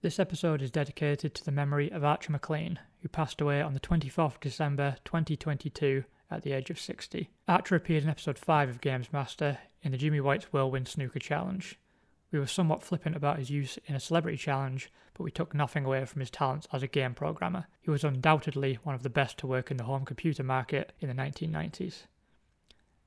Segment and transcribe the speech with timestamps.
[0.00, 3.80] This episode is dedicated to the memory of Archer Maclean, who passed away on the
[3.80, 7.28] 24th of December 2022 at the age of 60.
[7.48, 11.76] Archer appeared in episode 5 of Games Master in the Jimmy White's Whirlwind Snooker Challenge.
[12.30, 15.84] We were somewhat flippant about his use in a celebrity challenge, but we took nothing
[15.84, 17.66] away from his talents as a game programmer.
[17.80, 21.08] He was undoubtedly one of the best to work in the home computer market in
[21.08, 22.04] the 1990s.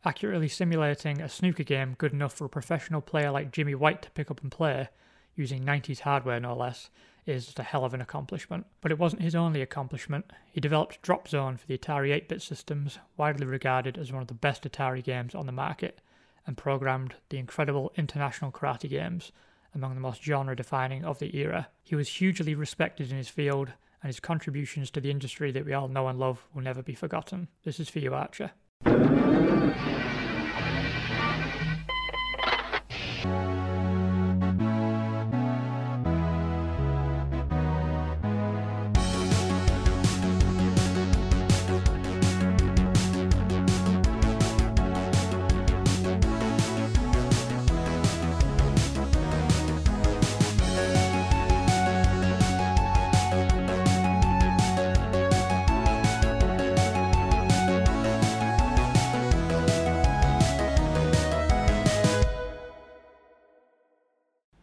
[0.03, 4.11] Accurately simulating a snooker game good enough for a professional player like Jimmy White to
[4.11, 4.89] pick up and play
[5.35, 6.89] using 90s hardware no less,
[7.25, 8.65] is just a hell of an accomplishment.
[8.81, 10.31] But it wasn't his only accomplishment.
[10.51, 14.33] He developed Dropzone for the Atari 8 bit systems, widely regarded as one of the
[14.33, 16.01] best Atari games on the market,
[16.47, 19.31] and programmed the incredible international karate games,
[19.73, 21.69] among the most genre defining of the era.
[21.83, 25.73] He was hugely respected in his field, and his contributions to the industry that we
[25.73, 27.47] all know and love will never be forgotten.
[27.63, 28.51] This is for you, Archer.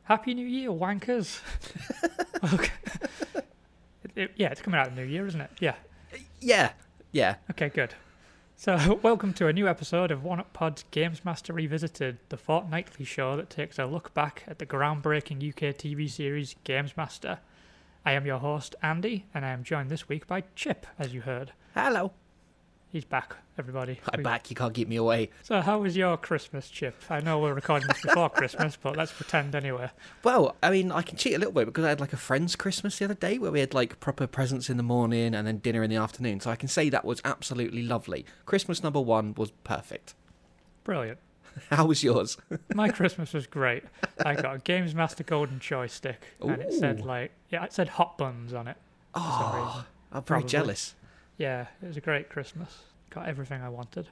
[0.08, 1.40] Happy New Year, wankers.
[2.54, 2.72] okay.
[4.02, 5.50] It- it- yeah, it's coming out of the new year, isn't it?
[5.60, 5.74] Yeah.
[6.40, 6.72] Yeah,
[7.12, 7.34] yeah.
[7.50, 7.94] Okay, good.
[8.56, 13.04] So, welcome to a new episode of One Up Pod's Games Master Revisited, the fortnightly
[13.04, 17.40] show that takes a look back at the groundbreaking UK TV series Games Master.
[18.06, 21.20] I am your host, Andy, and I am joined this week by Chip, as you
[21.20, 21.52] heard.
[21.74, 22.12] Hello.
[22.90, 24.00] He's back, everybody.
[24.10, 24.48] I'm We- back.
[24.48, 25.28] You can't keep me away.
[25.42, 26.94] So, how was your Christmas, Chip?
[27.10, 29.90] I know we're recording this before Christmas, but let's pretend anyway.
[30.24, 32.56] Well, I mean, I can cheat a little bit because I had like a friend's
[32.56, 35.58] Christmas the other day where we had like proper presents in the morning and then
[35.58, 36.40] dinner in the afternoon.
[36.40, 38.24] So I can say that was absolutely lovely.
[38.46, 40.14] Christmas number one was perfect.
[40.84, 41.18] Brilliant.
[41.70, 42.38] How was yours?
[42.74, 43.84] My Christmas was great.
[44.24, 47.88] I got a Games Master Golden Joystick, stick, and it said like, yeah, it said
[47.90, 48.78] hot buns on it.
[49.14, 50.48] Oh, I'm very Probably.
[50.48, 50.94] jealous.
[51.38, 52.76] Yeah, it was a great Christmas.
[53.10, 54.08] Got everything I wanted,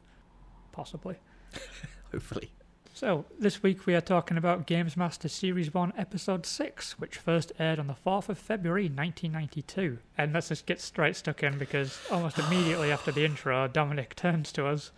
[0.70, 1.16] possibly.
[2.12, 2.52] Hopefully.
[2.94, 7.52] So, this week we are talking about Games Master Series 1, Episode 6, which first
[7.58, 9.98] aired on the 4th of February 1992.
[10.16, 14.50] And let's just get straight stuck in because almost immediately after the intro, Dominic turns
[14.52, 14.92] to us.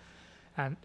[0.57, 0.77] And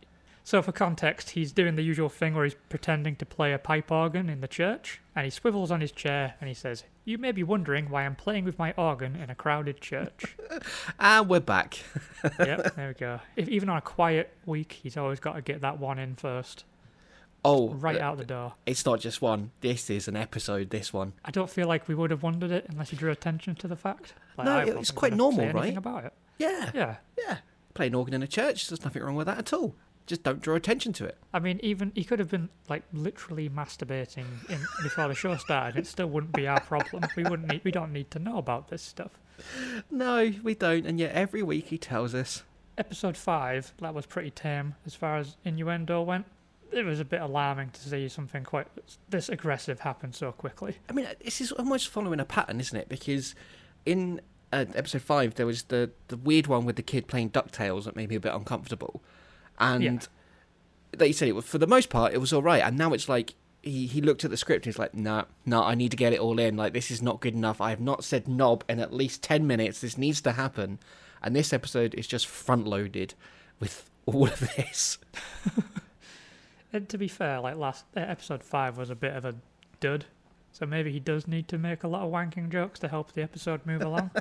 [0.44, 3.92] so, for context, he's doing the usual thing where he's pretending to play a pipe
[3.92, 5.00] organ in the church.
[5.16, 8.16] And he swivels on his chair and he says, You may be wondering why I'm
[8.16, 10.36] playing with my organ in a crowded church.
[11.00, 11.80] And we're back.
[12.40, 13.20] yep, there we go.
[13.36, 16.66] If, even on a quiet week, he's always got to get that one in first,
[17.46, 18.54] Oh, right uh, out the door.
[18.66, 19.52] It's not just one.
[19.62, 20.70] This is an episode.
[20.70, 21.14] This one.
[21.26, 23.76] I don't feel like we would have wondered it unless you drew attention to the
[23.76, 24.14] fact.
[24.38, 25.76] Like, No, I it was quite normal, right?
[25.76, 26.96] About it, Yeah, yeah.
[27.18, 27.38] yeah.
[27.74, 28.70] Play an organ in a church.
[28.70, 29.76] There's nothing wrong with that at all.
[30.06, 31.18] Just don't draw attention to it.
[31.34, 35.80] I mean, even he could have been like literally masturbating in, before the show started.
[35.80, 37.04] It still wouldn't be our problem.
[37.16, 37.62] We wouldn't need.
[37.64, 39.12] We don't need to know about this stuff.
[39.90, 40.86] No, we don't.
[40.86, 42.44] And yet every week he tells us.
[42.78, 46.26] Episode five, that was pretty tame as far as innuendo went.
[46.72, 48.68] It was a bit alarming to see something quite
[49.10, 50.78] this aggressive happen so quickly.
[50.90, 52.90] I mean, this is almost following a pattern, isn't it?
[52.90, 53.36] Because
[53.86, 54.22] in
[54.52, 57.96] uh, episode five, there was the the weird one with the kid playing Ducktales that
[57.96, 59.04] made me a bit uncomfortable,
[59.60, 59.84] and
[60.98, 61.06] Yeah.
[61.06, 62.62] you said, it was, for the most part it was all right.
[62.64, 65.66] And now it's like he he looked at the script and he's like, nah, nah,
[65.68, 66.56] I need to get it all in.
[66.58, 67.62] Like this is not good enough.
[67.62, 69.80] I have not said knob in at least ten minutes.
[69.82, 70.80] This needs to happen,
[71.22, 73.14] and this episode is just front loaded
[73.60, 74.98] with all of this.
[76.72, 79.36] And to be fair, like last uh, episode five was a bit of a
[79.80, 80.06] dud,
[80.54, 83.22] so maybe he does need to make a lot of wanking jokes to help the
[83.24, 84.12] episode move along.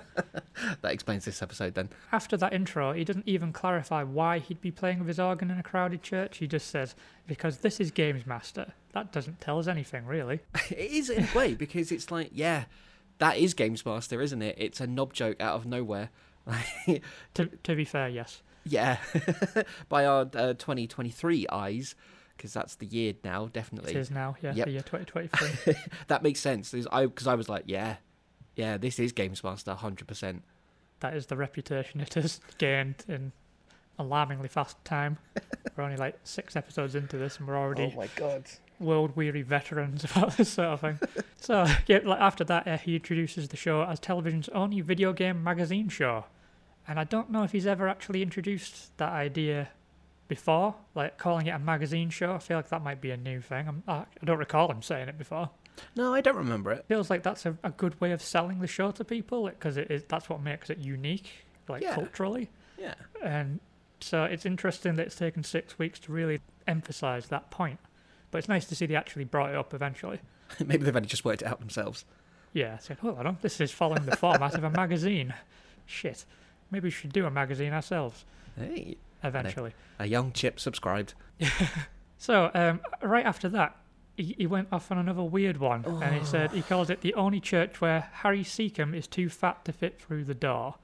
[0.80, 1.90] That explains this episode then.
[2.10, 5.58] After that intro, he doesn't even clarify why he'd be playing with his organ in
[5.58, 6.38] a crowded church.
[6.38, 6.94] He just says,
[7.26, 10.40] "Because this is Games Master." That doesn't tell us anything, really.
[10.70, 12.64] It is in a way because it's like, yeah,
[13.18, 14.56] that is Games Master, isn't it?
[14.58, 16.10] It's a knob joke out of nowhere.
[17.34, 18.42] To to be fair, yes.
[18.64, 18.98] yeah,
[19.88, 21.94] by our uh, 2023 eyes,
[22.42, 23.94] because that's the year now, definitely.
[23.94, 24.64] is now, yeah, Yep.
[24.66, 25.74] the year 2023.
[26.08, 26.72] That makes sense.
[26.72, 27.96] Because I, I was like, yeah,
[28.56, 30.40] yeah, this is Games Master, 100%.
[30.98, 33.30] that is the reputation it has gained in
[33.96, 35.18] alarmingly fast time.
[35.76, 37.92] we're only like six episodes into this, and we're already.
[37.94, 38.42] Oh my god.
[38.80, 40.98] world weary veterans about this sort of thing.
[41.36, 45.44] so yeah, like after that, uh, he introduces the show as television's only video game
[45.44, 46.24] magazine show,
[46.88, 49.68] and I don't know if he's ever actually introduced that idea
[50.34, 52.32] before, like calling it a magazine show.
[52.32, 53.68] I feel like that might be a new thing.
[53.68, 55.50] I'm, I I don't recall him saying it before.
[55.96, 56.84] No, I don't remember it.
[56.88, 59.90] Feels like that's a, a good way of selling the show to people because it
[59.90, 61.30] is that's what makes it unique,
[61.68, 61.94] like Yeah.
[61.94, 62.48] culturally.
[62.78, 62.94] Yeah.
[63.22, 63.60] And
[64.00, 67.78] so it's interesting that it's taken six weeks to really emphasize that point.
[68.30, 70.20] But it's nice to see they actually brought it up eventually.
[70.64, 72.04] Maybe they've only just worked it out themselves.
[72.54, 75.34] Yeah, I said, hold on, this is following the format of a magazine.
[75.86, 76.24] Shit.
[76.70, 78.24] Maybe we should do a magazine ourselves
[78.58, 79.72] Hey, eventually.
[79.98, 81.14] a young chip subscribed.
[82.22, 83.76] So, um, right after that,
[84.16, 85.84] he, he went off on another weird one.
[85.84, 89.64] And he said he called it the only church where Harry Secombe is too fat
[89.64, 90.76] to fit through the door.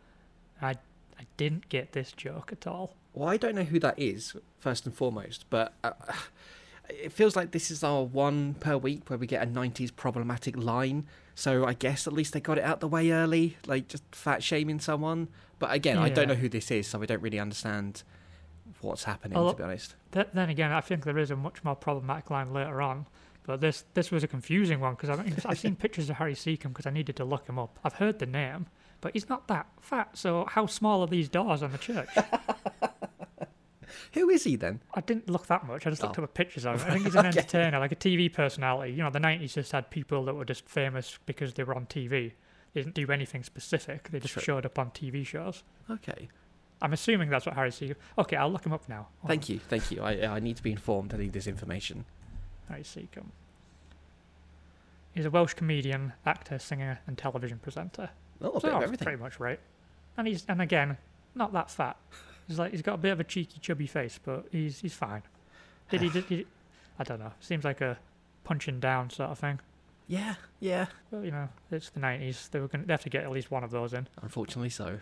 [0.60, 0.70] I,
[1.16, 2.96] I didn't get this joke at all.
[3.14, 5.92] Well, I don't know who that is, first and foremost, but uh,
[6.88, 10.56] it feels like this is our one per week where we get a 90s problematic
[10.56, 11.06] line.
[11.36, 14.42] So I guess at least they got it out the way early, like just fat
[14.42, 15.28] shaming someone.
[15.60, 18.02] But again, I don't know who this is, so I don't really understand
[18.80, 19.94] what's happening, Well, to be honest.
[20.12, 23.06] Th- then again, I think there is a much more problematic line later on.
[23.44, 26.68] But this this was a confusing one because I've, I've seen pictures of Harry Secombe
[26.74, 27.78] because I needed to look him up.
[27.82, 28.66] I've heard the name,
[29.00, 30.18] but he's not that fat.
[30.18, 32.08] So how small are these doors on the church?
[34.14, 34.80] Who is he then?
[34.94, 35.86] I didn't look that much.
[35.86, 36.22] I just looked Oh.
[36.24, 36.88] up pictures of him.
[36.90, 37.38] I think he's an Okay.
[37.38, 38.92] entertainer, like a TV personality.
[38.92, 41.86] You know, the 90s just had people that were just famous because they were on
[41.86, 42.32] TV.
[42.74, 44.10] They didn't do anything specific.
[44.10, 44.42] They just True.
[44.42, 45.62] showed up on TV shows.
[45.90, 46.28] Okay.
[46.80, 47.96] I'm assuming that's what Harry Secombe...
[48.18, 49.08] Okay, I'll look him up now.
[49.20, 50.02] Hold Thank you, thank you.
[50.02, 51.12] I, I need to be informed.
[51.12, 52.04] I need this information.
[52.68, 52.74] on.
[52.74, 53.30] Harry Secombe.
[55.14, 58.10] He's a Welsh comedian, actor, singer, and television presenter.
[58.40, 59.04] Oh, a so bit of everything.
[59.04, 59.58] Pretty much right.
[60.16, 60.96] And he's and again,
[61.34, 61.96] not that fat.
[62.46, 65.22] He's like he's got a bit of a cheeky, chubby face, but he's he's fine.
[65.90, 66.08] Did he?
[66.10, 66.46] Did he
[66.98, 67.32] I don't know.
[67.40, 67.98] Seems like a
[68.44, 69.60] punching down sort of thing.
[70.06, 70.86] Yeah, yeah.
[71.10, 72.48] Well, you know, it's the nineties.
[72.50, 74.06] They were going to have to get at least one of those in.
[74.22, 74.98] Unfortunately, so.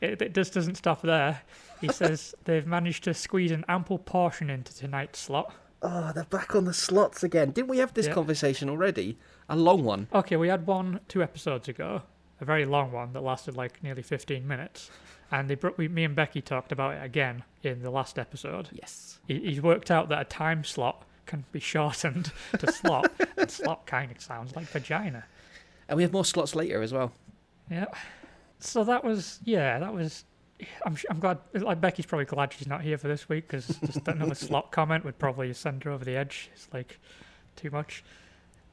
[0.00, 1.42] It, it just doesn't stop there.
[1.80, 5.52] He says they've managed to squeeze an ample portion into tonight's slot.
[5.80, 7.52] Oh, they're back on the slots again.
[7.52, 8.14] Didn't we have this Yeah.
[8.14, 9.16] conversation already?
[9.48, 10.08] A long one.
[10.12, 12.02] Okay, we had one two episodes ago,
[12.40, 14.90] a very long one that lasted like nearly fifteen minutes,
[15.30, 18.68] and they brought we, me and Becky talked about it again in the last episode.
[18.72, 19.20] Yes.
[19.28, 23.86] He, he's worked out that a time slot can be shortened to slot, and slot
[23.86, 25.24] kind of sounds like vagina.
[25.88, 27.12] And we have more slots later as well.
[27.70, 27.86] Yeah.
[28.60, 30.24] So that was yeah, that was.
[30.84, 31.38] I'm I'm glad.
[31.54, 35.04] Like Becky's probably glad she's not here for this week because just another slot comment
[35.04, 36.50] would probably send her over the edge.
[36.52, 36.98] It's like
[37.56, 38.02] too much.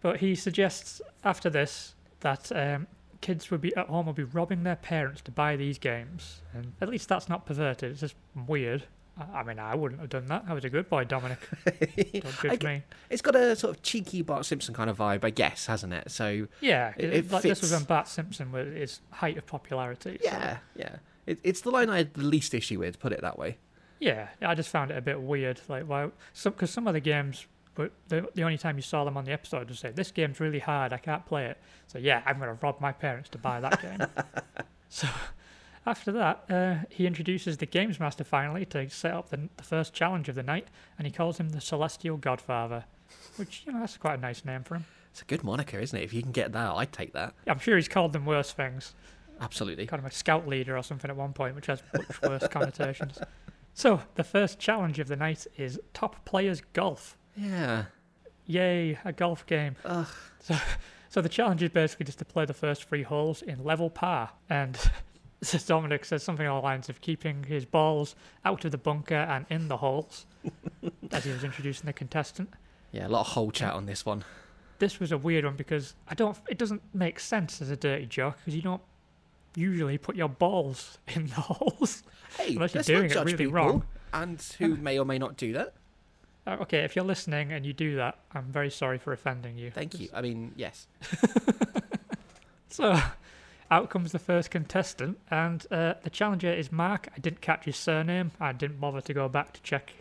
[0.01, 2.87] But he suggests after this that um,
[3.21, 6.73] kids would be at home would be robbing their parents to buy these games, and
[6.81, 7.91] at least that's not perverted.
[7.91, 8.15] It's just
[8.47, 8.83] weird.
[9.17, 10.43] I, mean, I wouldn't have done that.
[10.47, 11.39] I was a good boy, Dominic.
[11.65, 12.83] Don't judge me.
[13.09, 16.11] It's got a sort of cheeky Bart Simpson kind of vibe, I guess, hasn't it?
[16.11, 20.17] So Yeah, It- it, like this was when Bart Simpson was his height of popularity.
[20.21, 20.95] so- yeah, yeah.
[21.25, 22.99] It, it's the line I had the least issue with.
[22.99, 23.57] Put it that way.
[23.99, 25.61] Yeah, I just found it a bit weird.
[25.69, 26.09] Like, why?
[26.33, 29.23] Some because some of the games, but the the only time you saw them on
[29.25, 30.91] the episode was say, "This game's really hard.
[30.93, 31.57] I can't play it."
[31.87, 34.05] So yeah, I'm gonna rob my parents to buy that game.
[34.89, 35.07] so
[35.85, 39.93] after that, uh, he introduces the games master finally to set up the, the first
[39.93, 40.67] challenge of the night,
[40.97, 42.85] and he calls him the Celestial Godfather,
[43.35, 44.85] which you know that's quite a nice name for him.
[45.11, 46.03] It's a good moniker, isn't it?
[46.03, 47.33] If you can get that, I'd take that.
[47.47, 48.93] I'm sure he's called them worse things.
[49.39, 49.85] Absolutely.
[49.85, 53.19] kind of a scout leader or something at one point, which has much worse connotations.
[53.73, 57.17] So the first challenge of the night is top players golf.
[57.35, 57.85] Yeah.
[58.45, 59.75] Yay, a golf game.
[59.83, 60.07] Ugh.
[60.39, 60.55] So,
[61.09, 64.31] so the challenge is basically just to play the first three holes in level par.
[64.49, 64.77] And
[65.67, 69.45] Dominic says something along the lines of keeping his balls out of the bunker and
[69.49, 70.25] in the holes
[71.11, 72.49] as he was introducing the contestant.
[72.91, 74.23] Yeah, a lot of hole chat on this one.
[74.79, 76.37] This was a weird one because I don't.
[76.49, 78.81] It doesn't make sense as a dirty joke because you don't
[79.55, 82.03] usually put your balls in the holes.
[82.37, 83.83] Hey, Unless you're doing it really wrong.
[84.13, 85.73] and who may or may not do that.
[86.47, 89.71] Uh, Okay, if you're listening and you do that, I'm very sorry for offending you.
[89.71, 90.09] Thank you.
[90.13, 90.87] I mean, yes.
[92.69, 92.99] So,
[93.71, 97.09] out comes the first contestant, and uh, the challenger is Mark.
[97.15, 98.31] I didn't catch his surname.
[98.39, 99.93] I didn't bother to go back to check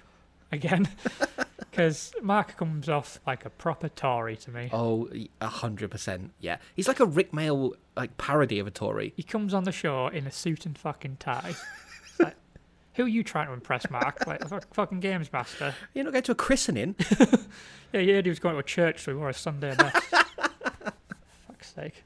[0.53, 0.89] again
[1.59, 4.69] because Mark comes off like a proper Tory to me.
[4.73, 5.09] Oh,
[5.41, 6.33] a hundred percent.
[6.41, 9.13] Yeah, he's like a Rik Mayall like parody of a Tory.
[9.17, 11.55] He comes on the show in a suit and fucking tie.
[12.19, 12.35] Like,
[12.95, 14.27] who are you trying to impress, Mark?
[14.27, 15.75] Like, fuck- fucking games master.
[15.95, 16.95] You're not going to a christening.
[17.93, 20.05] Yeah, you heard he was going to a church, so he wore a Sunday best.
[21.47, 22.03] Fuck's sake.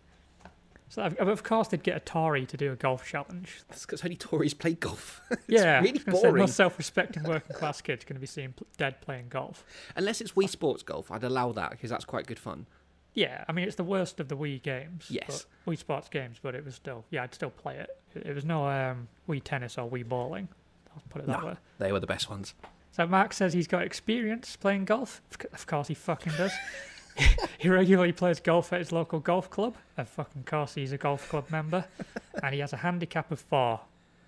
[0.98, 3.60] So, of- of course, they'd get a Tory to do a golf challenge.
[3.68, 5.20] That's because only Tories play golf.
[5.46, 6.36] yeah, really I say, boring.
[6.36, 9.64] Most self-respecting working class kids going to be seen dead playing golf.
[9.96, 12.66] Unless it's Wii Sports Golf, I'd allow that because that's quite good fun.
[13.14, 15.06] Yeah, I mean it's the worst of the Wii games.
[15.08, 15.46] Yes.
[15.66, 17.90] Wii Sports games, but it was still yeah, I'd still play it.
[18.14, 20.48] It, it was no um, Wii Tennis or Wii Bowling.
[20.94, 21.46] I'll put it that No.
[21.48, 21.54] way.
[21.78, 22.54] They were the best ones.
[22.92, 25.22] So Mark says he's got experience playing golf.
[25.52, 26.52] Of course, he fucking does.
[27.58, 29.76] he regularly plays golf at his local golf club.
[29.96, 31.84] Of fucking course, he's a golf club member,
[32.42, 33.80] and he has a handicap of four.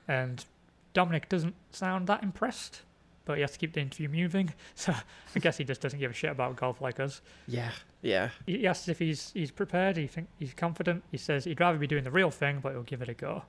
[0.09, 0.45] And
[0.93, 2.83] Dominic doesn't sound that impressed,
[3.25, 4.53] but he has to keep the interview moving.
[4.75, 4.95] So
[5.37, 7.21] I guess he just doesn't give a shit about golf like us.
[7.47, 7.71] Yeah,
[8.03, 8.31] yeah.
[8.47, 9.97] He he asks if he's he's prepared.
[9.97, 11.05] He think he's confident.
[11.11, 13.45] He says he'd rather be doing the real thing, but he'll give it a go.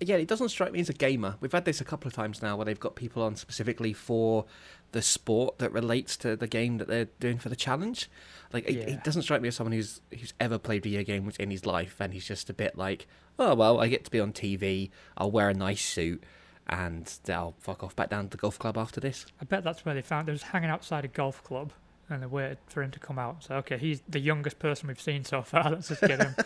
[0.00, 1.36] Yeah, it doesn't strike me as a gamer.
[1.40, 4.46] We've had this a couple of times now where they've got people on specifically for
[4.92, 8.10] the sport that relates to the game that they're doing for the challenge.
[8.52, 8.94] Like, it, Yeah.
[8.94, 11.96] it doesn't strike me as someone who's who's ever played video games in his life,
[12.00, 13.06] and he's just a bit like,
[13.38, 14.90] oh well, I get to be on TV.
[15.16, 16.22] I'll wear a nice suit,
[16.68, 19.26] and I'll fuck off back down to the golf club after this.
[19.40, 20.26] I bet that's where they found.
[20.28, 21.72] They was hanging outside a golf club,
[22.08, 23.44] and they waited for him to come out.
[23.44, 25.70] So okay, he's the youngest person we've seen so far.
[25.70, 26.34] Let's just get him.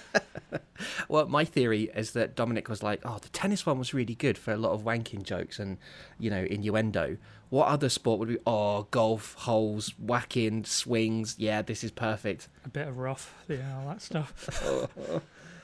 [1.09, 4.37] Well, my theory is that Dominic was like, "Oh, the tennis one was really good
[4.37, 5.79] for a lot of wanking jokes and,
[6.19, 7.17] you know, innuendo.
[7.55, 8.39] What other sport would be?
[8.45, 11.37] Oh, golf, holes, whacking, swings.
[11.39, 14.61] Yeah, this is perfect." a bit of rough, yeah, all that stuff.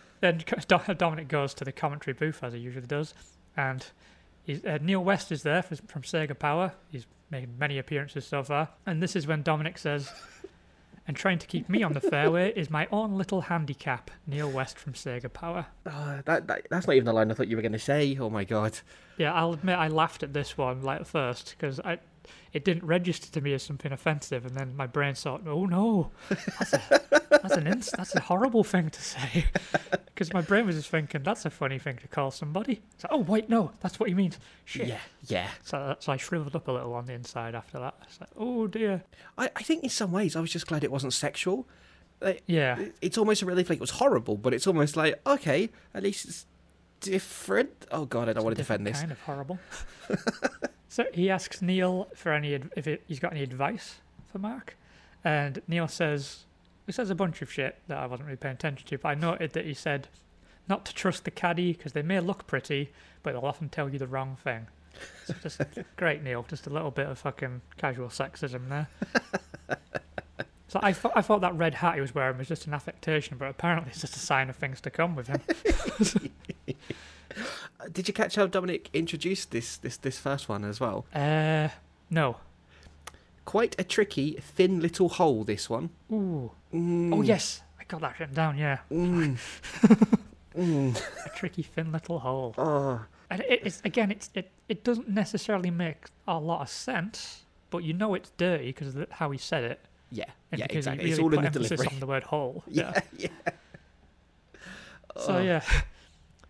[0.20, 3.12] then Dominic goes to the commentary booth as he usually does,
[3.56, 3.84] and
[4.44, 6.74] he's, uh, Neil West is there from Sega Power.
[6.92, 10.12] He's made many appearances so far, and this is when Dominic says,
[11.10, 14.78] "And trying to keep me on the fairway is my own little handicap." Neil West
[14.78, 15.66] from Sega Power.
[15.84, 18.16] Uh, that, that that's not even the line I thought you were going to say.
[18.20, 18.78] Oh my god.
[19.18, 21.98] Yeah, I'll admit I laughed at this one like at first because I.
[22.52, 26.10] It didn't register to me as something offensive, and then my brain thought, "Oh no,
[26.28, 27.00] that's, a,
[27.30, 29.46] that's an ins- that's a horrible thing to say."
[30.20, 33.18] Because my brain was just thinking, "That's a funny thing to call somebody." So, oh
[33.20, 34.38] wait, no, that's what he means.
[34.66, 34.86] Shit.
[34.88, 34.98] Yeah,
[35.28, 35.48] yeah.
[35.62, 37.94] So, uh, so I shriveled up a little on the inside after that.
[38.02, 39.02] It's like, oh dear.
[39.38, 41.66] I, I think in some ways I was just glad it wasn't sexual.
[42.20, 43.70] Like, Yeah, It's almost a relief.
[43.70, 46.44] Like it was horrible, but it's almost like okay, at least it's
[47.00, 47.86] different.
[47.90, 48.98] Oh god, I don't want to defend this.
[49.00, 49.58] Kind of horrible.
[50.90, 54.76] so he asks Neil for any ad- if it, he's got any advice for Mark,
[55.24, 56.44] and Neil says
[56.84, 59.14] he says a bunch of shit that I wasn't really paying attention to, but I
[59.14, 60.08] noted that he said
[60.68, 62.90] not to trust the caddy because they may look pretty,
[63.22, 64.66] but they'll often tell you the wrong thing.
[65.24, 65.60] So just
[65.96, 66.44] great, Neil.
[66.48, 68.88] Just a little bit of fucking casual sexism there.
[70.70, 73.36] So I thought I thought that red hat he was wearing was just an affectation,
[73.36, 75.40] but apparently it's just a sign of things to come with him.
[77.92, 81.06] Did you catch how Dominic introduced this this this first one as well?
[81.14, 81.68] Uh,
[82.10, 82.36] no.
[83.44, 85.44] Quite a tricky, thin little hole.
[85.44, 85.90] This one.
[86.12, 86.50] Ooh.
[86.74, 88.56] Mm, Oh yes, I got that written down.
[88.58, 89.38] Yeah, Mm.
[90.56, 91.02] mm.
[91.26, 92.54] a tricky thin little hole.
[92.58, 93.04] Oh.
[93.30, 97.82] And it, it's again, it's it, it doesn't necessarily make a lot of sense, but
[97.82, 100.24] you know it's dirty because of how he said it, Yeah.
[100.52, 100.66] and yeah.
[100.66, 101.04] because Exactly.
[101.06, 101.94] he It's really all in the emphasis delivery.
[101.94, 102.62] on the word hole.
[102.68, 103.00] Yeah.
[103.16, 103.28] Yeah.
[105.16, 105.38] So Oh.
[105.40, 105.62] yeah,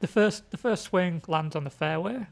[0.01, 2.27] the first the first swing lands on the fairway,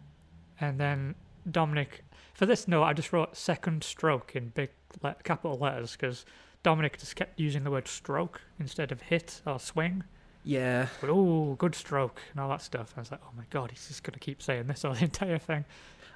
[0.61, 1.15] and then
[1.51, 2.05] Dominic.
[2.35, 4.71] For this note, I just wrote second stroke in big
[5.03, 6.25] le- capital letters because
[6.63, 10.05] Dominic just kept using the word stroke instead of hit or swing.
[10.45, 10.87] Yeah.
[11.01, 12.95] But oh, good stroke and all that stuff.
[12.97, 15.39] I was like, oh my god, he's just gonna keep saying this all the entire
[15.39, 15.65] thing.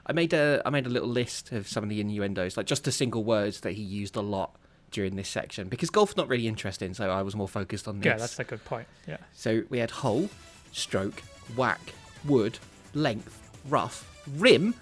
[0.07, 2.85] I made a I made a little list of some of the innuendos, like just
[2.85, 4.57] the single words that he used a lot
[4.91, 8.07] during this section because golf's not really interesting, so I was more focused on this.
[8.07, 8.87] Yeah, that's a good point.
[9.09, 9.17] Yeah.
[9.33, 10.29] So we had hole,
[10.73, 11.23] stroke,
[11.57, 11.81] whack,
[12.25, 12.59] wood,
[12.95, 14.75] length, rough, rim,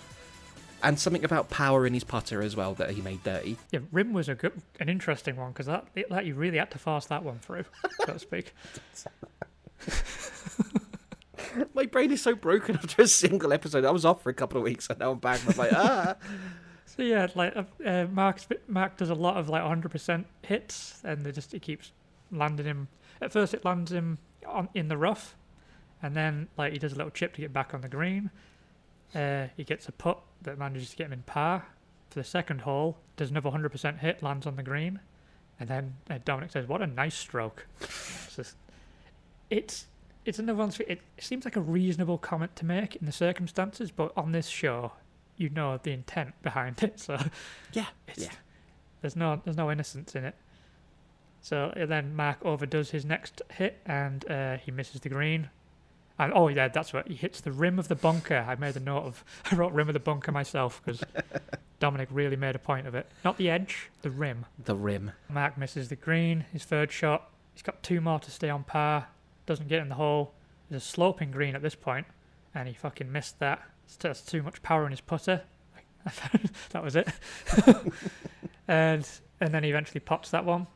[0.82, 3.56] and something about power in his putter as well that he made dirty.
[3.70, 6.70] Yeah, rim was a good, an interesting one because that, it, that you really had
[6.72, 7.64] to fast that one through,
[8.06, 8.54] so to speak.
[11.74, 13.84] My brain is so broken after a single episode.
[13.84, 15.72] I was off for a couple of weeks and now I'm back and I'm like,
[15.72, 16.16] ah.
[16.96, 21.24] So yeah, like uh, uh, Mark's, Mark does a lot of like 100% hits, and
[21.24, 21.92] they just it keeps
[22.32, 22.88] landing him.
[23.22, 25.36] At first, it lands him on in the rough,
[26.02, 28.30] and then like he does a little chip to get back on the green.
[29.14, 31.66] Uh, he gets a putt that manages to get him in par
[32.10, 32.96] for the second hole.
[33.16, 35.00] Does another 100% hit, lands on the green,
[35.58, 38.56] and then uh, Dominic says, "What a nice stroke." it's, just,
[39.50, 39.86] it's
[40.24, 40.72] it's another one.
[40.86, 44.92] It seems like a reasonable comment to make in the circumstances, but on this show,
[45.36, 47.18] you know the intent behind it, so
[47.72, 48.30] Yeah, it's, yeah.
[49.00, 50.34] there's no there's no innocence in it.
[51.42, 55.48] So then Mark overdoes his next hit and uh, he misses the green.
[56.34, 58.44] Oh yeah, that's what he hits the rim of the bunker.
[58.46, 61.02] I made a note of I wrote rim of the bunker myself because
[61.80, 63.10] Dominic really made a point of it.
[63.24, 64.46] Not the edge, the rim.
[64.64, 65.12] The rim.
[65.28, 67.30] Mark misses the green, his third shot.
[67.54, 69.08] He's got two more to stay on par.
[69.46, 70.34] Doesn't get in the hole.
[70.68, 72.06] There's a sloping green at this point,
[72.54, 73.62] and he fucking missed that.
[73.98, 75.42] That's too much power in his putter.
[76.70, 77.08] that was it.
[78.68, 79.08] and
[79.40, 80.66] and then he eventually pots that one.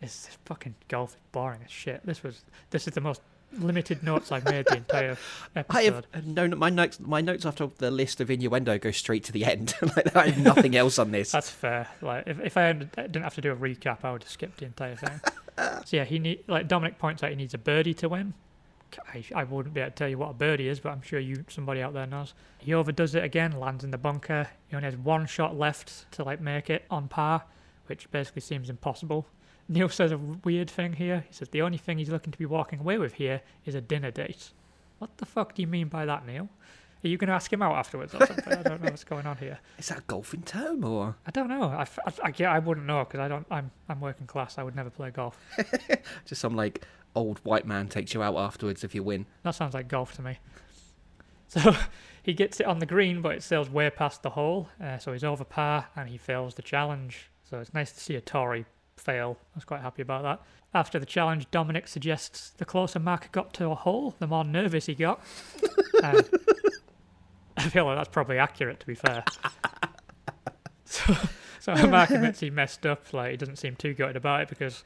[0.00, 2.04] It's this fucking golf is boring as shit.
[2.04, 3.22] This was this is the most
[3.58, 5.16] limited notes I've made the entire
[5.54, 5.76] episode.
[5.76, 7.00] I have no my notes.
[7.00, 9.74] My notes after the list of innuendo go straight to the end.
[9.96, 11.32] like I have nothing else on this.
[11.32, 11.88] That's fair.
[12.02, 14.66] Like if if I didn't have to do a recap, I would have skipped the
[14.66, 15.20] entire thing.
[15.56, 18.34] So yeah, he need like Dominic points out he needs a birdie to win.
[19.12, 21.20] I, I wouldn't be able to tell you what a birdie is, but I'm sure
[21.20, 22.34] you somebody out there knows.
[22.58, 24.48] He overdoes it again, lands in the bunker.
[24.66, 27.44] He only has one shot left to like make it on par,
[27.86, 29.26] which basically seems impossible.
[29.68, 31.24] Neil says a weird thing here.
[31.28, 33.80] He says the only thing he's looking to be walking away with here is a
[33.80, 34.50] dinner date.
[34.98, 36.48] What the fuck do you mean by that, Neil?
[37.04, 38.52] Are you going to ask him out afterwards or something?
[38.52, 39.58] I don't know what's going on here.
[39.78, 41.64] Is that a golfing term or I don't know.
[41.64, 43.46] I, I, I, yeah, I wouldn't know because I don't.
[43.50, 44.56] I'm I'm working class.
[44.56, 45.38] I would never play golf.
[46.24, 49.26] just some like old white man takes you out afterwards if you win?
[49.42, 50.38] That sounds like golf to me.
[51.46, 51.76] So
[52.22, 54.70] he gets it on the green, but it sails way past the hole.
[54.82, 57.30] Uh, so he's over par and he fails the challenge.
[57.48, 58.64] So it's nice to see a Tory
[58.96, 59.38] fail.
[59.54, 60.42] I was quite happy about that.
[60.72, 64.86] After the challenge, Dominic suggests the closer Mark got to a hole, the more nervous
[64.86, 65.20] he got.
[66.02, 66.20] Um,
[67.56, 69.24] I feel like that's probably accurate, to be fair.
[70.84, 71.14] So,
[71.60, 73.12] so Mark admits he messed up.
[73.12, 74.84] Like he doesn't seem too gutted about it because,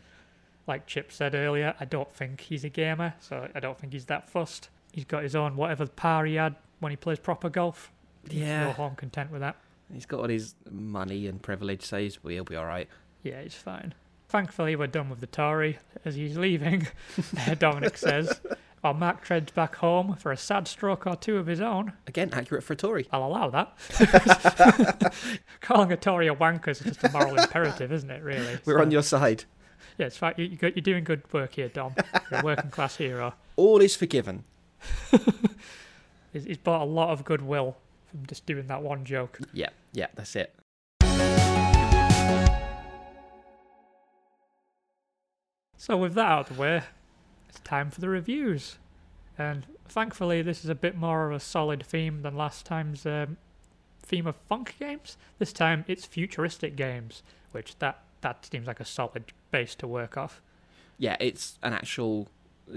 [0.67, 4.07] like Chip said earlier, I don't think he's a gamer, so I don't think he's
[4.07, 4.69] that fussed.
[4.93, 7.93] He's got his own whatever par he had when he plays proper golf.
[8.31, 9.57] Yeah, home content with that.
[9.93, 12.89] he's got all his money and privilege, so he'll be all right.
[13.23, 13.95] Yeah, he's fine.
[14.29, 15.79] Thankfully, we're done with the Tory.
[16.05, 16.87] As he's leaving,
[17.47, 18.41] uh, Dominic says,
[18.83, 21.95] while Mark treads back home for a sad stroke or two of his own.
[22.07, 23.09] Again, accurate for a Tory.
[23.11, 25.15] I'll allow that.
[25.63, 28.59] Calling a Tory a wanker is just a moral imperative, isn't it, really?
[28.65, 29.45] We're So- on your side.
[29.97, 30.35] Yeah, it's fine.
[30.37, 31.95] You, you're doing good work here, Dom.
[32.31, 33.35] You're a working class hero.
[33.57, 34.45] All is forgiven.
[36.33, 37.79] He's, he's bought a lot of goodwill
[38.11, 39.39] from just doing that one joke.
[39.55, 40.55] Yeah, yeah, that's it.
[45.79, 46.83] So with that out of the way,
[47.49, 48.77] it's time for the reviews.
[49.39, 53.37] And thankfully, this is a bit more of a solid theme than last time's um,
[54.03, 55.17] theme of funk games.
[55.39, 60.17] This time, it's futuristic games, which that that seems like a solid base to work
[60.17, 60.43] off.
[60.99, 62.29] Yeah, it's an actual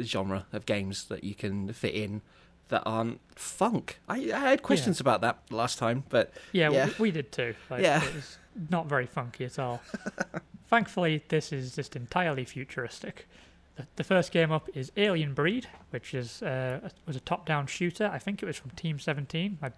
[0.01, 2.21] genre of games that you can fit in
[2.67, 3.99] that aren't funk.
[4.07, 6.85] I, I had questions about that last time, but Yeah, Yeah.
[6.85, 7.55] We, we did too.
[7.71, 8.03] Like, Yeah.
[8.05, 8.37] it was
[8.69, 9.81] not very funky at all.
[10.71, 13.27] Thankfully, this is just entirely futuristic.
[13.75, 17.67] The, the first game up is Alien Breed, which is uh, a- was a top-down
[17.67, 18.09] shooter.
[18.11, 19.57] I think it was from Team 17.
[19.61, 19.73] I, I'm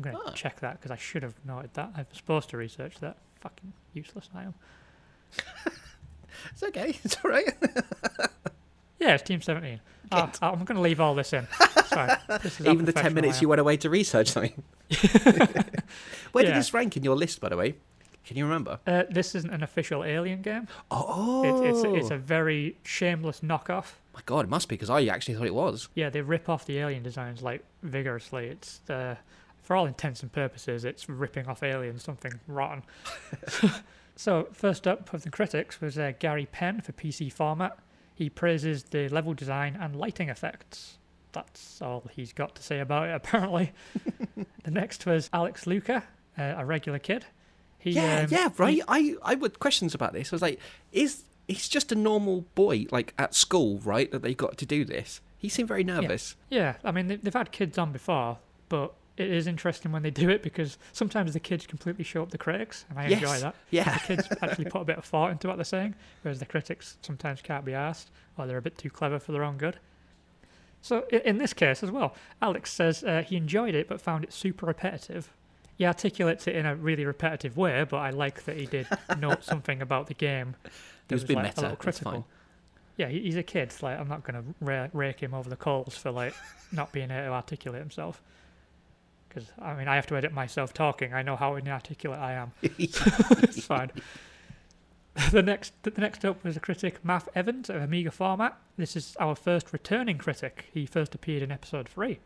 [0.00, 1.90] going to check that because I should have noted that.
[1.96, 3.16] I was supposed to research that.
[3.40, 4.54] Fucking useless I am.
[6.52, 6.96] it's okay.
[7.04, 7.52] It's all right.
[8.98, 9.78] Yeah, it's Team 17.
[10.10, 11.44] Ah, I'm going to leave all this in.
[11.90, 12.16] Fine.
[12.42, 14.62] This is Even the 10 minutes you went away to research something.
[16.32, 17.74] Where did this rank in your list, by the way?
[18.26, 18.80] Can you remember?
[18.86, 20.66] Uh, this isn't an official Alien game.
[20.90, 23.92] Oh, It, it's, it's a very shameless knockoff.
[24.12, 25.88] my god, it must be because I actually thought it was.
[25.94, 28.48] Yeah, they rip off the alien designs like vigorously.
[28.48, 29.14] It's uh,
[29.62, 32.82] for all intents and purposes, it's ripping off aliens, something rotten.
[34.16, 37.78] so first up of the critics was uh, Gary Penn for PC format.
[38.12, 40.98] He praises the level design and lighting effects.
[41.30, 43.72] That's all he's got to say about it, apparently.
[44.64, 46.02] the next was Alex Luca,
[46.36, 47.26] uh, a regular kid.
[47.86, 48.80] He, yeah, um, yeah, he- right.
[48.88, 50.32] I I had questions about this.
[50.32, 50.58] I was like,
[50.92, 54.10] is he's just a normal boy like at school, right?
[54.10, 55.20] That they got to do this.
[55.38, 56.34] He seemed very nervous.
[56.50, 60.10] Yeah, I mean they- they've had kids on before, but it is interesting when they
[60.10, 63.22] do it because sometimes the kids completely show up the critics, and I Yes.
[63.22, 63.54] enjoy that.
[63.70, 66.44] Yeah, The kids actually put a bit of thought into what they're saying, whereas the
[66.46, 69.78] critics sometimes can't be asked, or they're a bit too clever for their own good.
[70.82, 74.32] So in this case as well, Alex says uh, he enjoyed it but found it
[74.32, 75.32] super repetitive.
[75.76, 78.86] He articulates it in a really repetitive way, but I like that he did
[79.18, 80.56] note something about the game.
[80.64, 80.70] he
[81.08, 81.60] that was being like, meta.
[81.60, 82.12] A little critical.
[82.12, 82.24] fine.
[82.96, 83.74] Yeah, he, he's a kid.
[83.82, 86.34] Like I'm not going to ra- rake him over the coals for like
[86.72, 88.22] not being able to articulate himself.
[89.28, 91.12] Because I mean, I have to edit myself talking.
[91.12, 92.52] I know how inarticulate I am.
[92.62, 93.90] it's fine.
[95.30, 98.56] the next, the next up was a critic, Maff Evans of Amiga Format.
[98.78, 100.66] This is our first returning critic.
[100.72, 102.18] He first appeared in episode three.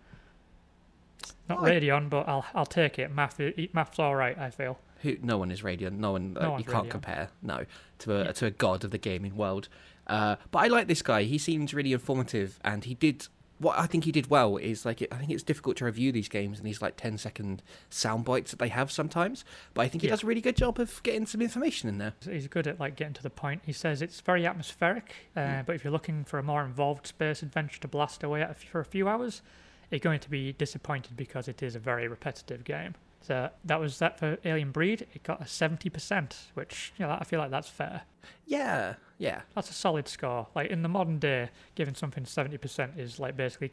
[1.49, 3.15] Not I- Radeon, but I'll I'll take it.
[3.15, 4.39] Maff, math's all right.
[4.39, 4.79] I feel.
[5.03, 5.17] Who?
[5.23, 5.99] No one is radiant.
[5.99, 6.35] No one.
[6.35, 6.91] No uh, you can't radiant.
[6.91, 7.29] compare.
[7.43, 7.65] No,
[8.01, 8.33] to a Yeah.
[8.33, 9.69] to a god of the gaming world.
[10.07, 11.23] Uh, but I like this guy.
[11.23, 13.29] He seems really informative, and he did
[13.59, 14.57] what I think he did well.
[14.57, 17.63] Is like I think it's difficult to review these games in these like 10 second
[17.91, 19.45] sound bites that they have sometimes.
[19.75, 20.13] But I think he Yeah.
[20.13, 22.15] does a really good job of getting some information in there.
[22.25, 23.63] He's good at like getting to the point.
[23.67, 25.67] He says it's very atmospheric, uh, Mm.
[25.67, 28.81] but if you're looking for a more involved space adventure to blast away at for
[28.81, 29.43] a few hours,
[29.91, 32.95] you're going to be disappointed because it is a very repetitive game.
[33.23, 35.07] So that was that for Alien Breed.
[35.15, 38.03] It got a seventy percent, which you know I feel like that's fair.
[38.47, 39.43] Yeah, yeah.
[39.55, 40.47] That's a solid score.
[40.55, 43.73] Like in the modern day, giving something seventy percent is like basically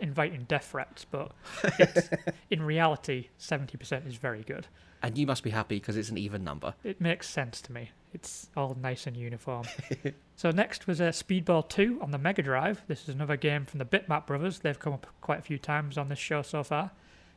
[0.00, 1.06] inviting death threats.
[1.08, 1.32] But
[2.50, 4.66] in reality, seventy percent is very good.
[5.00, 6.74] And you must be happy because it's an even number.
[6.82, 7.90] It makes sense to me.
[8.14, 9.64] It's all nice and uniform.
[10.36, 12.82] so next was uh, Speedball 2 on the Mega Drive.
[12.86, 14.58] This is another game from the Bitmap brothers.
[14.58, 16.90] They've come up quite a few times on this show so far.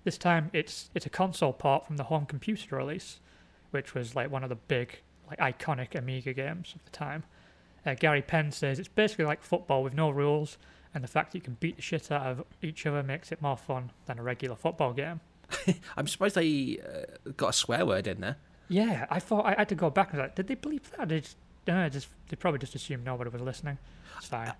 [0.03, 3.19] This time it's it's a console port from the home computer release,
[3.71, 7.23] which was like one of the big, like iconic Amiga games of the time.
[7.85, 10.57] Uh, Gary Penn says it's basically like football with no rules,
[10.93, 13.41] and the fact that you can beat the shit out of each other makes it
[13.41, 15.21] more fun than a regular football game.
[15.97, 18.37] I'm surprised they uh, got a swear word in there.
[18.67, 21.09] Yeah, I thought I had to go back and was like, did they bleep that?
[21.09, 23.77] They just, no, just they probably just assumed nobody was listening.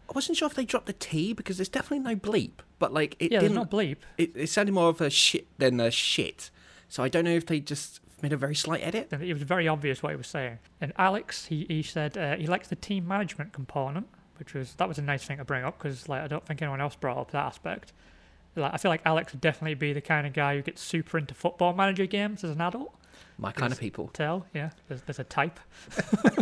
[0.10, 3.16] I wasn't sure if they dropped the T because there's definitely no bleep, but like
[3.20, 3.72] it yeah, there's didn't.
[3.72, 3.98] no bleep.
[4.18, 6.52] it, it sounded more of a shit than a shit.
[6.90, 9.12] So I don't know if they just made a very slight edit.
[9.12, 10.60] It was very obvious what he was saying.
[10.82, 14.88] And Alex, he, he said uh, he likes the team management component, which was that
[14.88, 17.18] was a nice thing to bring up because like I don't think anyone else brought
[17.18, 17.94] up that aspect.
[18.56, 21.18] Like I feel like Alex would definitely be the kind of guy who gets super
[21.18, 22.94] into football manager games as an adult.
[23.38, 24.10] My kind of people.
[24.14, 25.60] Tell, yeah, there's, there's a type.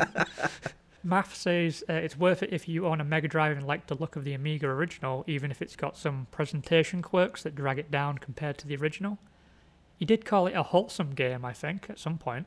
[1.05, 3.95] Maff says uh, it's worth it if you own a Mega Drive and like the
[3.95, 7.91] look of the Amiga original, even if it's got some presentation quirks that drag it
[7.91, 9.17] down compared to the original.
[9.97, 12.45] He did call it a wholesome game, I think, at some point.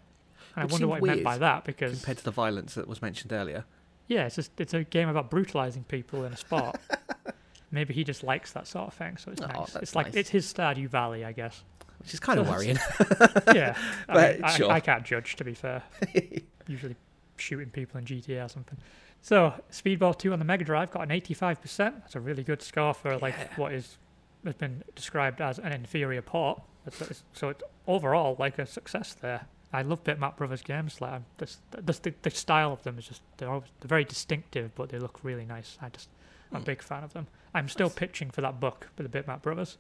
[0.55, 2.89] And Which I wonder what he meant by that because Compared to the violence that
[2.89, 3.65] was mentioned earlier.
[4.07, 6.77] yeah, it's just it's a game about brutalizing people in a sport.
[7.71, 9.77] Maybe he just likes that sort of thing, so it's Oh, nice.
[9.77, 10.15] It's like nice.
[10.15, 11.63] it's his Stardew Valley, I guess.
[12.07, 12.79] Which is kind of worrying.
[13.55, 13.77] yeah,
[14.09, 14.71] I, mean, sure.
[14.71, 15.83] I can't judge to be fair.
[16.69, 16.95] Usually
[17.37, 18.79] shooting people in GTA or something.
[19.23, 21.77] So Speedball 2 on the Mega Drive got an 85%.
[21.79, 23.49] That's a really good score for like Yeah.
[23.57, 23.99] what is
[24.45, 26.63] has been described as an inferior port.
[26.87, 29.47] It's- So it's overall like a success there.
[29.73, 31.01] I love Bitmap Brothers games.
[31.01, 34.91] Like just the, the style of them is just they're, always, they're very distinctive, but
[34.91, 35.77] they look really nice.
[35.83, 36.09] I just
[36.53, 36.67] I'm a Mm.
[36.67, 37.27] big fan of them.
[37.53, 39.77] I'm still pitching for that book for the Bitmap Brothers.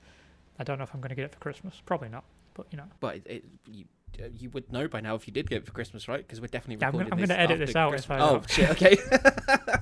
[0.58, 1.80] I don't know if I'm going to get it for Christmas.
[1.86, 2.84] Probably not, but you know.
[3.00, 3.84] but it, it, you,
[4.18, 6.18] uh, you would know by now if you did get it for Christmas, right?
[6.26, 8.16] Because we're definitely Yeah, recording I'm this gonna edit this out Christmas.
[8.16, 8.50] if I Oh don't.
[8.50, 8.70] shit!
[8.70, 8.96] Okay.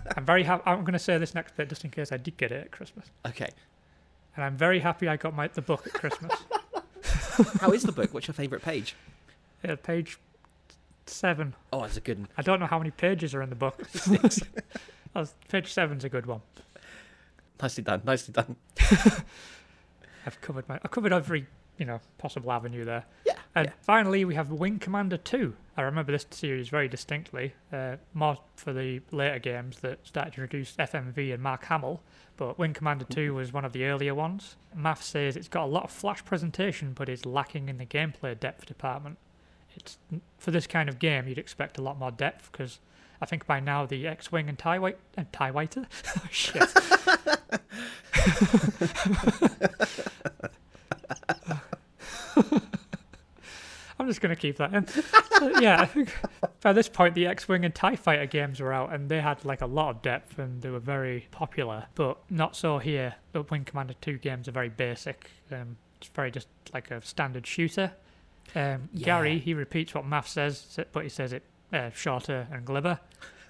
[0.16, 0.62] I'm very happy.
[0.66, 2.70] I'm going to say this next bit just in case I did get it at
[2.72, 3.06] Christmas.
[3.26, 3.50] okay.
[4.36, 6.32] And I'm very happy I got my the book at Christmas.
[7.60, 8.12] How is the book?
[8.12, 8.96] What's your favourite page?
[9.64, 10.18] yeah, page
[11.06, 11.54] seven.
[11.72, 12.28] Oh, that's a good one.
[12.36, 13.80] I don't know how many pages are in the book.
[15.48, 16.40] Page seven's a good one.
[17.62, 18.02] Nicely done.
[18.04, 18.56] Nicely done.
[20.26, 20.78] I've covered my.
[20.82, 21.46] I covered every
[21.78, 23.04] you know possible avenue there.
[23.26, 23.34] Yeah.
[23.54, 23.72] And yeah.
[23.82, 25.54] finally, we have Wing Commander 2.
[25.76, 30.42] I remember this series very distinctly, uh, more for the later games that started to
[30.42, 32.02] introduce FMV and Mark Hamill,
[32.36, 34.56] but Wing Commander 2 was one of the earlier ones.
[34.76, 38.38] Maff says it's got a lot of flash presentation, but is lacking in the gameplay
[38.38, 39.18] depth department.
[39.76, 39.98] It's
[40.38, 42.80] For this kind of game, you'd expect a lot more depth, because
[43.20, 45.86] I think by now the X-Wing and TIE, White, and TIE Whiter?
[46.16, 46.62] oh, shit.
[53.98, 54.86] I'm just going to keep that in.
[54.86, 56.14] So, yeah, I think
[56.60, 59.60] by this point the X-Wing and TIE Fighter games were out and they had like
[59.60, 63.14] a lot of depth and they were very popular, but not so here.
[63.32, 65.30] The Wing Commander 2 games are very basic.
[65.50, 67.92] Um, it's very just like a standard shooter.
[68.54, 72.98] Um, Gary, he repeats what Maff says, but he says it uh, shorter and glibber.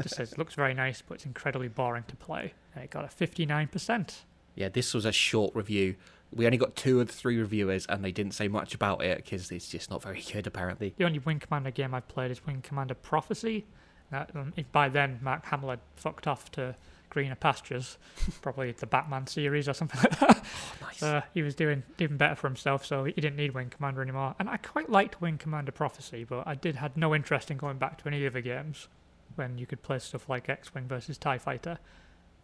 [0.02, 2.52] Just says it looks very nice, but it's incredibly boring to play.
[2.74, 4.14] And it got a 59%.
[4.54, 5.96] Yeah, this was a short review.
[6.32, 9.18] We only got two of the three reviewers, and they didn't say much about it
[9.18, 10.94] because it's just not very good, apparently.
[10.96, 13.66] The only Wing Commander game I've played is Wing Commander Prophecy.
[14.12, 16.76] Um, if by then, Mark Hamill had fucked off to
[17.10, 17.96] greener pastures,
[18.42, 20.44] probably the Batman series or something like that.
[20.80, 21.02] Nice.
[21.02, 24.34] Uh, he was doing even better for himself, so he didn't need Wing Commander anymore.
[24.38, 27.78] And I quite liked Wing Commander Prophecy, but I did had no interest in going
[27.78, 28.88] back to any other games
[29.36, 31.78] when you could play stuff like X-Wing versus Tie Fighter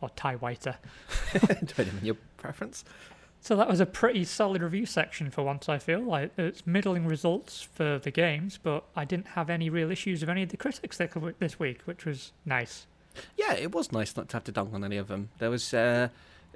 [0.01, 0.77] or Tie Whiter.
[1.33, 2.85] Depending on your preference.
[3.43, 5.69] So that was a pretty solid review section for once.
[5.69, 9.91] I feel like it's middling results for the games, but I didn't have any real
[9.91, 12.87] issues with any of the critics this week, which was nice.
[13.37, 15.31] Yeah, it was nice not to have to dunk on any of them.
[15.39, 16.09] There was uh,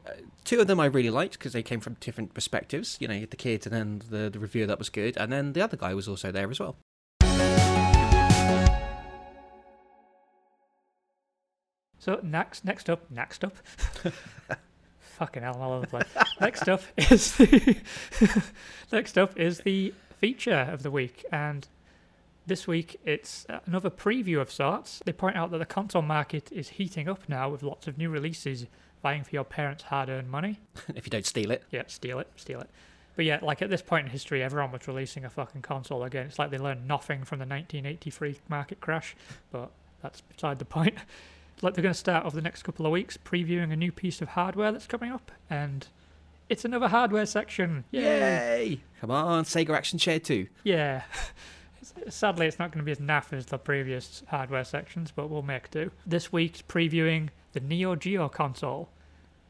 [0.07, 0.11] uh,
[0.45, 2.99] two of them I really liked because they came from different perspectives.
[3.01, 5.33] You know, you had the kid and then the, the reviewer that was good, and
[5.33, 6.77] then the other guy was also there as well.
[12.05, 13.57] So next, next up, next up.
[14.99, 16.27] Fucking hell, I'm all over the place.
[16.39, 17.79] next up is the
[18.93, 21.67] next up is the feature of the week, and
[22.47, 25.01] this week it's another preview of sorts.
[25.07, 28.11] They point out that the console market is heating up now with lots of new
[28.11, 28.67] releases
[29.03, 30.61] vying for your parents' hard-earned money.
[30.95, 31.63] if you don't steal it.
[31.71, 32.69] Yeah, steal it, steal it.
[33.17, 36.27] But yeah, like at this point in history, everyone was releasing a fucking console again.
[36.27, 39.17] It's like they learned nothing from the 1983 market crash,
[39.51, 39.71] but
[40.03, 40.99] that's beside the point.
[41.65, 44.21] Like they're going to start over the next couple of weeks previewing a new piece
[44.21, 45.87] of hardware that's coming up, and
[46.51, 47.85] it's another hardware section.
[47.91, 48.03] Yay!
[48.03, 48.81] Yay!
[49.01, 50.47] Come on, Sega Action Chair 2.
[50.63, 51.05] Yeah.
[52.11, 55.41] Sadly, it's not going to be as naff as the previous hardware sections, but we'll
[55.41, 55.91] make do.
[56.07, 58.91] This week's previewing the Neo Geo console,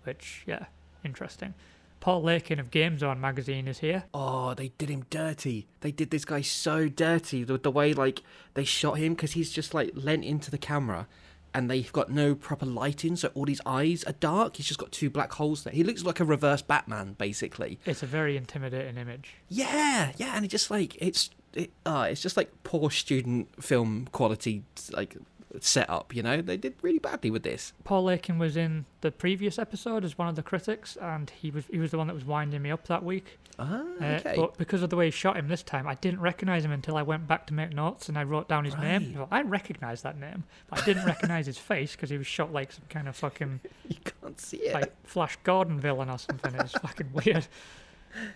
[0.04, 0.66] which, yeah,
[1.04, 1.54] interesting.
[1.98, 4.04] Paul Lakin of GameZone magazine is here.
[4.14, 5.66] Oh, they did him dirty.
[5.80, 7.42] They did this guy so dirty.
[7.42, 8.22] The, the way like
[8.52, 11.08] they shot him because he's just like lent into the camera,
[11.54, 14.56] and they've got no proper lighting, so all his eyes are dark.
[14.56, 15.72] He's just got two black holes there.
[15.72, 17.78] He looks like a reverse Batman, basically.
[17.86, 19.34] It's a very intimidating image.
[19.48, 24.08] Yeah, yeah, and it just like it's it, uh, it's just like poor student film
[24.10, 25.16] quality, like
[25.60, 26.14] setup.
[26.14, 27.72] You know, they did really badly with this.
[27.84, 31.64] Paul Lakin was in the previous episode as one of the critics, and he was
[31.70, 33.38] he was the one that was winding me up that week.
[33.58, 36.64] Ah, Uh, but because of the way he shot him this time, I didn't recognize
[36.64, 39.14] him until I went back to make notes and I wrote down his name.
[39.14, 42.52] Well, I recognized that name, but I didn't recognize his face because he was shot
[42.52, 44.74] like some kind of fucking you can't see it.
[44.74, 46.52] like Flash Gordon villain or something.
[46.54, 47.46] It was fucking weird.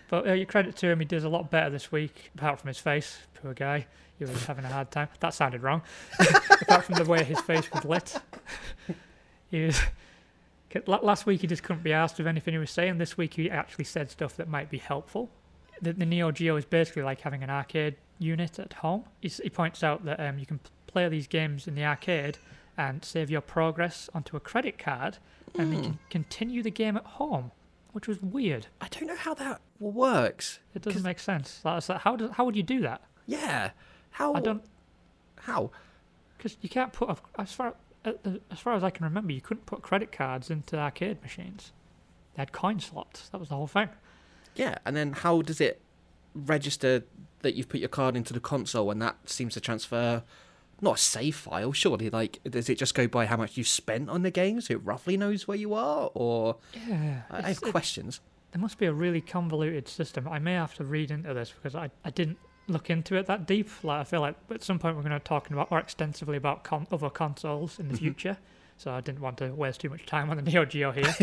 [0.09, 2.67] But uh, you credit to him, he does a lot better this week, apart from
[2.67, 3.17] his face.
[3.35, 3.87] Poor guy,
[4.17, 5.09] he was having a hard time.
[5.19, 5.81] That sounded wrong.
[6.61, 8.15] apart from the way his face was lit,
[9.49, 9.79] he was.
[10.85, 12.99] Last week he just couldn't be asked with anything he was saying.
[12.99, 15.29] This week he actually said stuff that might be helpful.
[15.81, 19.05] The, the Neo Geo is basically like having an arcade unit at home.
[19.19, 22.37] He's, he points out that um, you can play these games in the arcade
[22.77, 25.17] and save your progress onto a credit card,
[25.57, 27.51] and you can continue the game at home,
[27.91, 28.67] which was weird.
[28.81, 30.59] I don't know how that works.
[30.73, 31.61] It doesn't make sense.
[31.63, 33.01] Like, like, how does how would you do that?
[33.25, 33.71] Yeah,
[34.11, 34.33] how?
[34.33, 34.63] I don't
[35.41, 35.71] How?
[36.37, 37.75] because you can't put as far
[38.05, 41.21] uh, uh, as far as I can remember, you couldn't put credit cards into arcade
[41.21, 41.73] machines.
[42.35, 43.29] They had coin slots.
[43.29, 43.89] That was the whole thing.
[44.55, 45.81] Yeah, and then how does it
[46.33, 47.03] register
[47.41, 50.23] that you've put your card into the console and that seems to transfer?
[50.81, 52.09] Not a save file, surely.
[52.09, 54.77] Like, does it just go by how much you spent on the game, so it
[54.85, 56.09] roughly knows where you are?
[56.13, 58.21] Or Yeah, I I have it- questions.
[58.51, 60.27] there must be a really convoluted system.
[60.27, 62.37] I may have to read into this because I, I didn't
[62.67, 63.67] look into it that deep.
[63.83, 66.63] Like I feel like at some point we're going to talk about more extensively about
[66.63, 67.99] con- other consoles in the Mhm.
[67.99, 68.37] future.
[68.77, 71.13] So I didn't want to waste too much time on the Neo Geo here.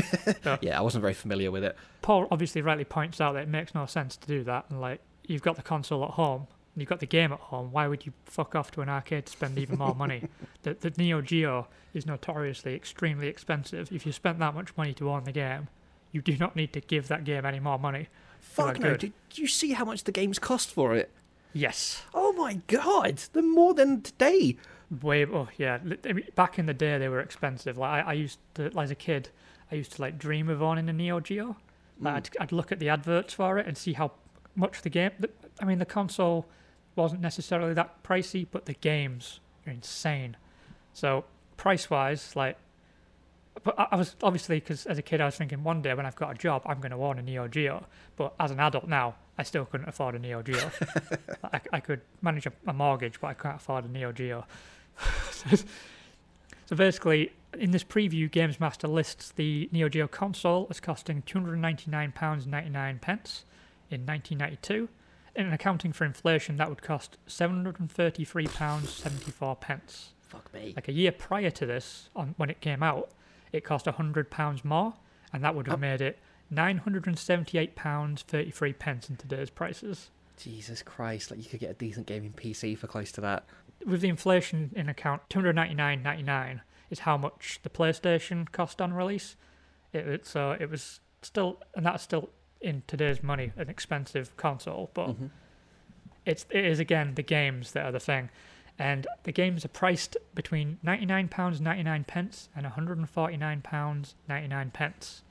[0.60, 1.74] Yeah, I wasn't very familiar with it.
[2.02, 4.66] Paul obviously rightly points out that it makes no sense to do that.
[4.68, 6.46] And like you've got the console at home,
[6.80, 7.70] you've got the game at home.
[7.72, 10.24] Why would you fuck off to an arcade to spend even more money?
[10.62, 13.90] The the Neo Geo is notoriously extremely expensive.
[13.92, 15.68] If you spent that much money to own the game,
[16.12, 18.08] you do not need to give that game any more money.
[18.40, 19.00] Fuck no, good.
[19.00, 21.10] did you see how much the games cost for it?
[21.52, 22.02] Yes.
[22.12, 24.56] Oh my god, they're more than today.
[25.02, 25.78] Way oh yeah.
[25.84, 27.78] li- I mean, Back in the day, they were expensive.
[27.78, 29.28] Like I, I used to, as a kid,
[29.70, 31.56] I used to like dream of owning a Neo Geo.
[32.00, 32.16] Like Mm.
[32.16, 34.12] I'd, I'd look at the adverts for it and see how
[34.54, 35.12] much the game.
[35.60, 36.46] I mean, the console
[36.96, 40.36] wasn't necessarily that pricey, but the games are insane.
[40.92, 41.24] So
[41.56, 42.56] price wise, like,
[43.62, 46.06] but I, I was obviously because as a kid I was thinking one day when
[46.06, 47.86] I've got a job I'm going to own a Neo Geo.
[48.16, 50.70] But as an adult now, I still couldn't afford a Neo Geo.
[51.44, 54.46] I, I could manage a, a mortgage, but I can't afford a Neo Geo.
[55.30, 55.56] so,
[56.66, 63.00] so basically, in this preview, Games Master lists the Neo Geo console as costing £299.99
[63.00, 63.44] pence
[63.90, 64.88] in 1992.
[65.36, 70.12] And accounting for inflation, that would cost £733.74 pence.
[70.22, 70.72] Fuck me.
[70.74, 73.10] Like a year prior to this, on when it came out,
[73.52, 74.94] it cost £100 more,
[75.32, 75.80] and that would have Oh.
[75.80, 76.18] made it
[76.52, 80.10] £978.33 pence in today's prices.
[80.36, 83.44] Jesus Christ, like you could get a decent gaming PC for close to that.
[83.86, 87.68] with the inflation in account, two hundred ninety nine ninety nine is how much the
[87.70, 89.36] PlayStation cost on release.
[89.92, 94.36] It, it so uh, it was still, and that's still in today's money an expensive
[94.36, 95.30] console, but Mhm.
[96.24, 98.30] it's it is again the games that are the thing,
[98.78, 102.98] and the games are priced between ninety nine pounds ninety nine pence and one hundred
[102.98, 105.22] and forty nine pounds ninety nine pence.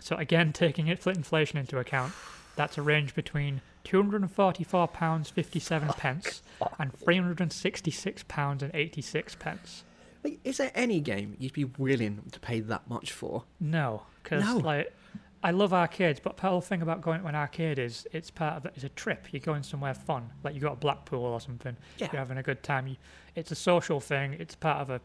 [0.00, 2.12] So again, taking it inflation into account,
[2.56, 6.42] that's a range between two hundred and forty four pounds fifty seven pence
[6.78, 9.84] and three hundred and sixty six pounds and eighty six pence.
[10.24, 13.42] Like, is there any game you'd be willing to pay that much for?
[13.58, 14.58] No, because No.
[14.58, 14.92] like
[15.44, 18.56] I love arcades, but the whole thing about going to an arcade is it's part
[18.56, 18.66] of.
[18.74, 19.26] It's a trip.
[19.32, 21.76] You're going somewhere fun, like you go to Blackpool or something.
[21.98, 22.08] Yeah.
[22.12, 22.86] You're having a good time.
[22.86, 22.96] You,
[23.34, 24.34] it's a social thing.
[24.38, 25.00] It's part of a.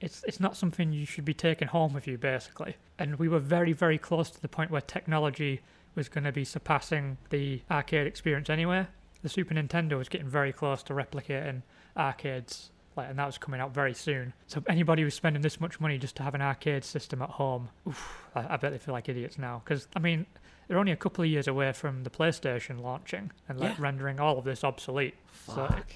[0.00, 2.76] It's it's not something you should be taking home with you, basically.
[2.98, 5.60] And we were very very close to the point where technology
[5.94, 8.88] was going to be surpassing the arcade experience anyway.
[9.22, 11.62] The Super Nintendo was getting very close to replicating
[11.96, 14.32] arcades, like, and that was coming out very soon.
[14.46, 17.68] So anybody who's spending this much money just to have an arcade system at home,
[17.88, 19.62] oof, I, I bet they feel like idiots now.
[19.64, 20.26] Because I mean,
[20.68, 23.82] they're only a couple of years away from the PlayStation launching and like Yeah.
[23.82, 25.14] rendering all of this obsolete.
[25.46, 25.86] So Fuck.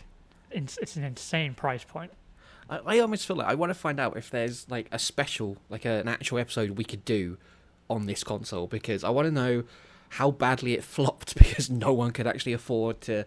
[0.50, 2.12] it's, it's an insane price point.
[2.68, 5.56] I, I almost feel like I want to find out if there's like a special,
[5.70, 7.38] like a, an actual episode we could do
[7.88, 9.64] on this console because I want to know
[10.10, 13.24] how badly it flopped because no one could actually afford to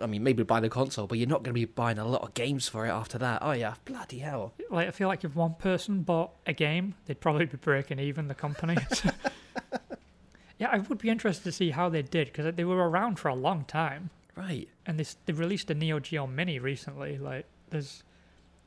[0.00, 2.22] I mean, maybe buy the console, but you're not going to be buying a lot
[2.22, 3.40] of games for it after that.
[3.42, 4.52] Oh yeah, bloody hell.
[4.70, 8.28] Like I feel like if one person bought a game, they'd probably be breaking even
[8.28, 8.76] the company.
[10.58, 13.28] yeah, I would be interested to see how they did because they were around for
[13.28, 14.68] a long time, Right.
[14.86, 17.18] and they they released a Neo Geo Mini recently.
[17.18, 18.02] Like there's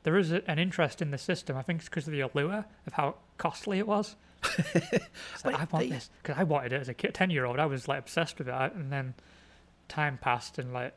[0.04, 1.56] there is a, an interest in the system.
[1.56, 4.16] I think it's because of the allure of how costly it was.
[5.44, 7.58] Like, I want they- this because I wanted it as a kid, ten year old.
[7.58, 9.14] I was like obsessed with it, and then
[9.88, 10.94] time passed and like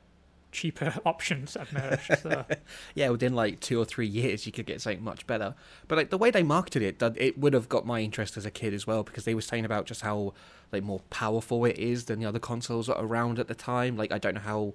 [0.55, 2.19] cheaper options have emerged.
[2.21, 2.45] So
[2.95, 5.53] Yeah, within like two or three years, you could get something much better.
[5.87, 8.51] But like the way they marketed it, it would have got my interest as a
[8.51, 10.33] kid as well because they were saying about just how
[10.71, 13.97] like more powerful it is than the other consoles around at the time.
[13.97, 14.73] Like I don't know how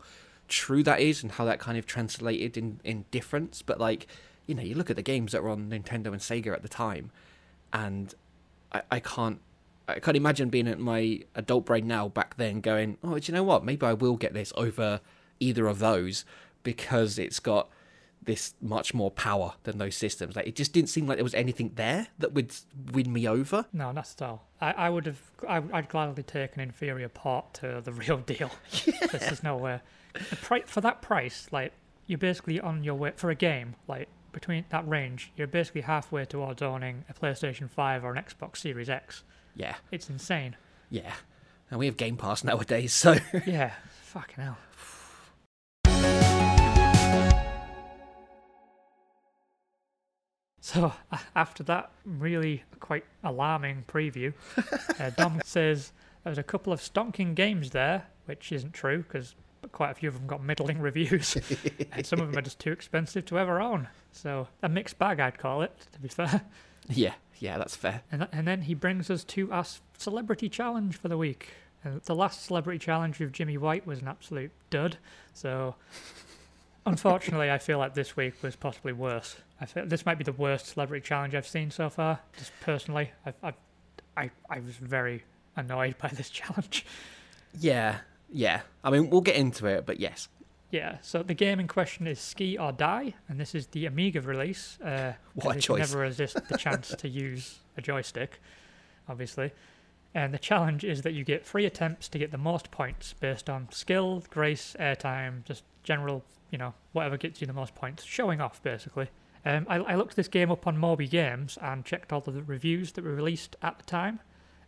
[0.48, 3.62] true that is and how that kind of translated in in difference.
[3.62, 4.06] But like
[4.46, 6.68] you know, you look at the games that were on Nintendo and Sega at the
[6.68, 7.10] time,
[7.72, 8.14] and
[8.72, 9.40] I, I can't.
[9.88, 13.34] I can't imagine being at my adult brain now back then going, oh, do you
[13.34, 13.64] know what?
[13.64, 15.00] Maybe I will get this over
[15.40, 16.24] either of those
[16.62, 17.68] because it's got
[18.22, 20.37] this much more power than those systems.
[20.37, 22.55] Like it just didn't seem like there was anything there that would
[22.92, 23.64] win me over.
[23.72, 24.46] no, not at all.
[24.61, 25.20] I, I would have.
[25.48, 28.50] I, I'd gladly take an inferior part to the real deal.
[29.11, 29.81] This is nowhere.
[30.29, 31.72] The pri- for that price, like
[32.07, 33.74] you're basically on your way for a game.
[33.88, 38.59] Like between that range, you're basically halfway towards owning a PlayStation 5 or an Xbox
[38.59, 39.22] Series X.
[39.57, 40.57] Yeah, It's insane.
[40.90, 41.14] yeah.
[41.70, 43.72] And we have Game Pass nowadays, so Yeah,
[44.03, 44.59] fucking hell.
[50.72, 50.92] So
[51.35, 54.33] after that really quite alarming preview,
[55.00, 59.35] uh, Dom says there's a couple of stonking games there, which isn't true because
[59.72, 61.37] quite a few of them got middling reviews,
[61.92, 63.88] and some of them are just too expensive to ever own.
[64.12, 65.72] So a mixed bag, I'd call it.
[65.92, 66.42] To be fair.
[66.88, 68.02] yeah, yeah, that's fair.
[68.12, 69.64] And, th- and then he brings us to our
[69.98, 71.48] celebrity challenge for the week.
[72.04, 74.98] The last celebrity challenge with Jimmy White was an absolute dud.
[75.33, 75.74] So,
[76.86, 79.36] unfortunately, I feel like this week was possibly worse.
[79.60, 82.20] I feel this might be the worst celebrity challenge I've seen so far.
[82.38, 83.54] Just personally, I've, I've,
[84.16, 85.24] I I was very
[85.56, 86.84] annoyed by this challenge.
[87.58, 87.98] Yeah,
[88.30, 88.62] yeah.
[88.84, 90.28] I mean, we'll get into it, but yes.
[90.70, 90.98] Yeah.
[91.02, 94.78] So the game in question is Ski or Die, and this is the Amiga release.
[94.80, 95.78] Uh, What a because you can choice.
[95.90, 98.40] Never resist the chance to use a joystick,
[99.08, 99.52] obviously.
[100.14, 103.48] And the challenge is that you get three attempts to get the most points based
[103.48, 108.02] on skill, grace, airtime, just general, you know, whatever gets you the most points.
[108.04, 109.08] Showing off, basically.
[109.44, 112.92] Um, I, I looked this game up on Moby Games and checked all the reviews
[112.92, 114.18] that were released at the time,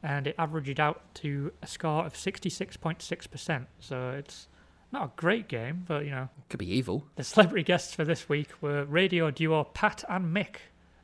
[0.03, 3.67] and it averaged out to a score of 66.6%.
[3.81, 4.49] So it's
[4.93, 7.07] not a great game, but you know, Could be evil.
[7.17, 10.57] the celebrity guests for this week were radio duo Pat and Mick,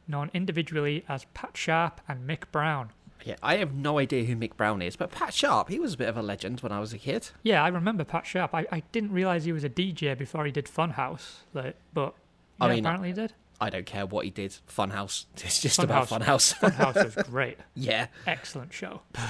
[0.07, 2.91] known individually as Pat Sharp and Mick Brown.
[3.25, 5.97] Yeah, I have no idea who Mick Brown is, but Pat Sharp, he was a
[5.97, 7.31] bit of a legend when I was a kid.
[7.43, 8.55] Yeah, I remember Pat Sharp.
[8.55, 12.15] I, I didn't realize he was a DJ before he did Funhouse, like, but
[12.61, 13.33] yeah, I mean, apparently he did.
[13.61, 14.57] I don't care what he did.
[14.69, 15.25] Funhouse.
[15.45, 16.55] It's just about Funhouse.
[16.55, 18.07] Funhouse was great, yeah.
[18.27, 19.03] excellent show.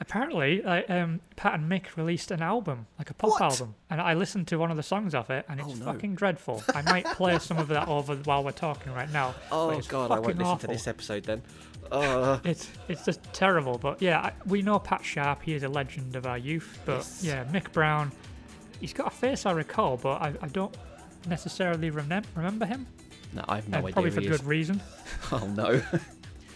[0.00, 3.42] apparently, like, um, Pat and Mick released an album, like a pop What?
[3.42, 5.84] album, and I listened to one of the songs of it, and it's Oh, no.
[5.84, 6.62] fucking dreadful.
[6.74, 9.34] I might play some of that over while we're talking right now.
[9.50, 10.68] but Oh it's god, I won't fucking listen awful.
[10.68, 11.42] to this episode then.
[11.92, 15.42] Uh, It's it's just terrible, but yeah, I- we know Pat Sharp.
[15.42, 16.78] He is a legend of our youth.
[16.84, 17.20] But Yes.
[17.24, 18.12] yeah, Mick Brown,
[18.80, 20.76] he's got a face I recall, but I, I don't
[21.28, 22.86] necessarily remem- remember him.
[23.32, 23.92] no, I have no and idea.
[23.92, 24.44] probably who for he good is.
[24.44, 24.80] reason.
[25.32, 25.82] Oh no.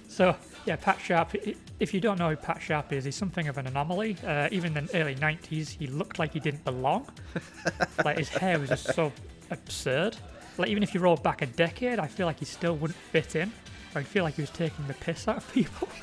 [0.08, 0.34] So
[0.66, 1.34] yeah, Pat Sharp.
[1.80, 4.16] If you don't know who Pat Sharp is, he's something of an anomaly.
[4.26, 7.06] Uh, even in the early '90s, he looked like he didn't belong.
[8.04, 9.12] like his hair was just so
[9.50, 10.16] absurd.
[10.56, 13.36] Like even if you roll back a decade, I feel like he still wouldn't fit
[13.36, 13.52] in.
[13.94, 15.88] I feel like he was taking the piss out of people.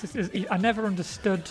[0.00, 1.42] It's it's- I never understood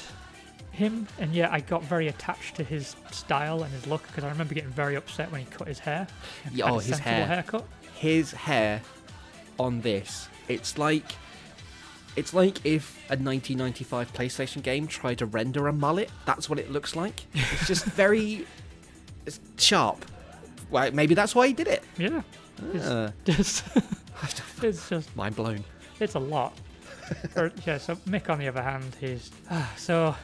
[0.72, 4.30] him, and yet I got very attached to his style and his look because I
[4.30, 6.08] remember getting very upset when he cut his hair.
[6.46, 7.26] and Yeah, had oh, his hair.
[7.28, 7.66] haircut.
[7.96, 8.82] His hair
[9.60, 11.04] on this, it's like
[12.18, 16.10] it's like if a 1995 PlayStation game tried to render a mullet.
[16.26, 17.24] That's what it looks like.
[17.34, 18.46] It's just very
[19.26, 20.04] it's sharp.
[20.70, 21.84] Well, maybe that's why he did it.
[21.98, 22.22] Yeah,
[22.74, 23.64] it's Uh, just
[24.62, 25.64] it's just mind blown.
[26.00, 26.54] It's a lot.
[27.36, 30.16] or, yeah, so Mick, on the other hand, he's ah, so.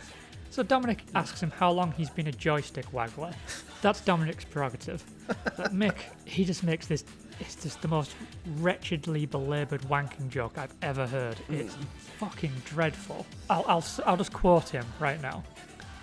[0.49, 3.33] So Dominic asks him how long he's been a joystick waggler.
[3.81, 5.03] That's Dominic's prerogative.
[5.27, 5.95] But Mick,
[6.25, 7.03] he just makes this.
[7.45, 8.15] It's just the most
[8.59, 11.35] wretchedly belaboured wanking joke I've ever heard.
[11.49, 11.59] Mm.
[11.59, 11.75] It's
[12.17, 13.25] fucking dreadful.
[13.49, 15.43] I'll, I'll, s- I'll just quote him right now.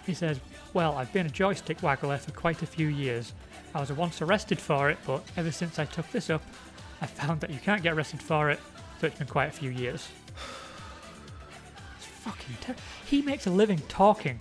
[0.04, 0.38] He says,
[0.74, 3.32] Well, I've been a joystick waggler for quite a few years.
[3.74, 6.42] I was once arrested for it, but ever since I took this up,
[7.00, 8.60] I found that you can't get arrested for it,
[9.00, 10.08] so it's been quite a few years.
[11.96, 12.74] It's fucking ter-
[13.06, 14.38] He makes a living talking.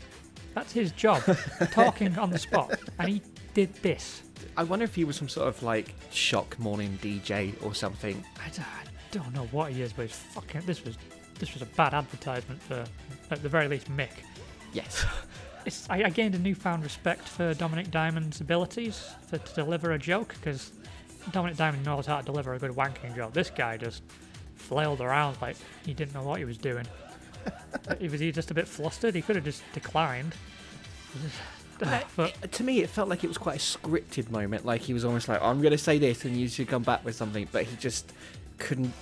[0.54, 1.22] That's his job,
[1.72, 2.78] talking on the spot.
[2.98, 3.22] And he
[3.54, 4.24] did this.
[4.60, 8.22] I wonder if he was some sort of like shock morning DJ or something.
[8.46, 10.64] I don't, I don't know what he is, but it's fucking.
[10.66, 10.98] This was
[11.36, 12.84] this was a bad advertisement for,
[13.32, 14.12] at the very least, Mick.
[14.74, 15.06] Yes.
[15.66, 20.00] It's, I, I gained a newfound respect for Dominic Diamond's abilities for, to deliver a
[20.00, 20.72] joke because
[21.34, 23.34] Dominic Diamond knows how to deliver a good wanking joke.
[23.34, 24.02] This guy just
[24.56, 26.88] flailed around like he didn't know what he was doing.
[28.00, 29.14] he was he just a bit flustered.
[29.14, 30.34] He could have just declined.
[31.82, 34.66] Uh, but to me, it felt like it was quite a scripted moment.
[34.66, 37.04] Like he was almost like, "I'm going to say this, and you should come back
[37.06, 38.12] with something," but he just
[38.58, 38.94] couldn't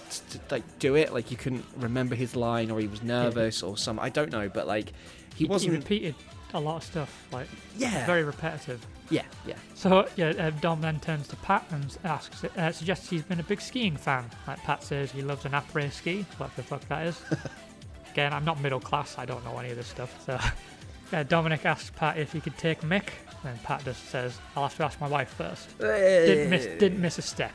[0.51, 1.13] like do it.
[1.13, 3.99] Like you couldn't remember his line, or he was nervous, or some.
[3.99, 4.93] I don't know, but like
[5.36, 5.73] he he, wasn't.
[5.73, 6.15] he repeated
[6.53, 7.28] a lot of stuff.
[7.32, 8.86] Like yeah, very repetitive.
[9.09, 9.55] yeah, yeah.
[9.75, 13.43] So yeah, uh, Dom then turns to Pat and asks, uh, suggests he's been a
[13.43, 14.30] big skiing fan.
[14.47, 16.25] Like Pat says, he loves an après ski.
[16.38, 17.21] What the fuck that is?
[18.11, 19.15] Again, I'm not middle class.
[19.17, 20.25] I don't know any of this stuff.
[20.25, 20.39] So
[21.14, 23.10] uh, Dominic asks Pat if he could take Mick,
[23.43, 25.78] and Pat just says, "I'll have to ask my wife first.
[25.80, 27.53] Didn't miss, didn't miss a step.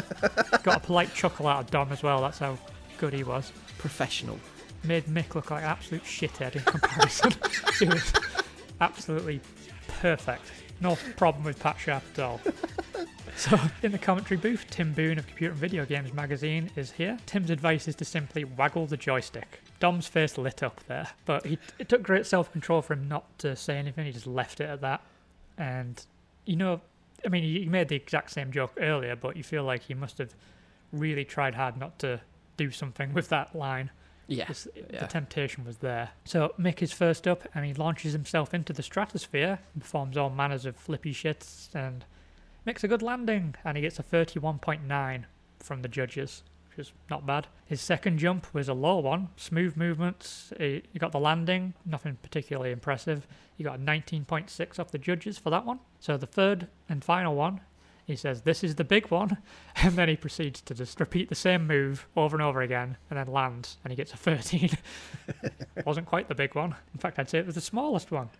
[0.62, 2.20] Got a polite chuckle out of Dom as well.
[2.20, 2.58] That's how
[2.98, 3.52] good he was.
[3.78, 4.38] Professional.
[4.84, 7.32] Made Mick look like an absolute shithead in comparison.
[7.78, 8.12] he was
[8.80, 9.40] absolutely
[10.00, 10.42] perfect.
[10.80, 12.40] No problem with Pat Sharp at all.
[13.44, 17.18] So, in the commentary booth, Tim Boone of Computer and Video Games magazine is here.
[17.26, 19.60] Tim's advice is to simply waggle the joystick.
[19.80, 23.36] Dom's face lit up there, but he, it took great self control for him not
[23.40, 24.06] to say anything.
[24.06, 25.02] He just left it at that.
[25.58, 26.02] And,
[26.46, 26.80] you know,
[27.24, 30.18] I mean, he made the exact same joke earlier, but you feel like he must
[30.18, 30.34] have
[30.92, 32.20] really tried hard not to
[32.56, 33.90] do something with that line.
[34.26, 34.48] Yeah.
[34.74, 35.00] Yeah.
[35.00, 36.10] The temptation was there.
[36.24, 40.30] So Mick is first up, and he launches himself into the stratosphere and performs all
[40.30, 42.04] manners of flippy shits, and
[42.64, 45.24] makes a good landing, and he gets a 31.9
[45.58, 47.46] from the judges, which is not bad.
[47.64, 50.52] His second jump was a low one, smooth movements.
[50.58, 53.26] He got the landing, nothing particularly impressive.
[53.56, 55.80] He got a 19.6 off the judges for that one.
[56.00, 57.60] So the third and final one,
[58.06, 59.38] he says, This is the big one.
[59.76, 63.18] And then he proceeds to just repeat the same move over and over again and
[63.18, 64.70] then lands and he gets a 13.
[65.84, 66.74] Wasn't quite the big one.
[66.94, 68.30] In fact, I'd say it was the smallest one.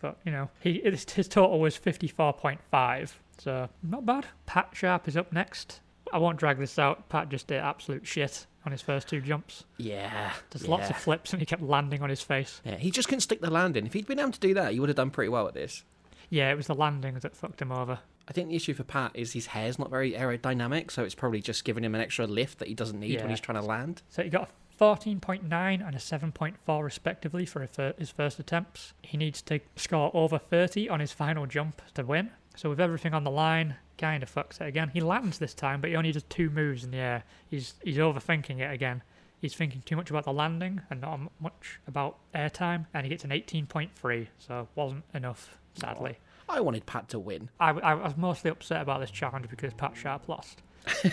[0.00, 3.10] But, you know, he his, his total was 54.5.
[3.38, 4.26] So, not bad.
[4.46, 5.80] Pat Sharp is up next.
[6.12, 7.08] I won't drag this out.
[7.08, 9.64] Pat just did absolute shit on his first two jumps.
[9.78, 10.32] Yeah.
[10.50, 10.70] There's yeah.
[10.70, 12.60] lots of flips and he kept landing on his face.
[12.64, 13.86] Yeah, he just couldn't stick the landing.
[13.86, 15.84] If he'd been able to do that, he would have done pretty well at this.
[16.30, 17.98] Yeah, it was the landings that fucked him over.
[18.26, 21.42] I think the issue for Pat is his hair's not very aerodynamic, so it's probably
[21.42, 23.20] just giving him an extra lift that he doesn't need Yeah.
[23.20, 24.02] when he's trying to land.
[24.08, 27.68] So he got a 14.9 and a 7.4 respectively for
[27.98, 28.94] his first attempts.
[29.02, 32.30] He needs to score over 30 on his final jump to win.
[32.56, 34.90] So with everything on the line, kind of fucks it again.
[34.92, 37.24] He lands this time, but he only does two moves in the air.
[37.48, 39.02] He's he's overthinking it again.
[39.40, 43.24] He's thinking too much about the landing and not much about airtime, and he gets
[43.24, 44.26] an 18.3.
[44.38, 46.18] So wasn't enough, sadly.
[46.48, 47.50] I wanted Pat to win.
[47.60, 50.62] I, I was mostly upset about this challenge because Pat Sharp lost.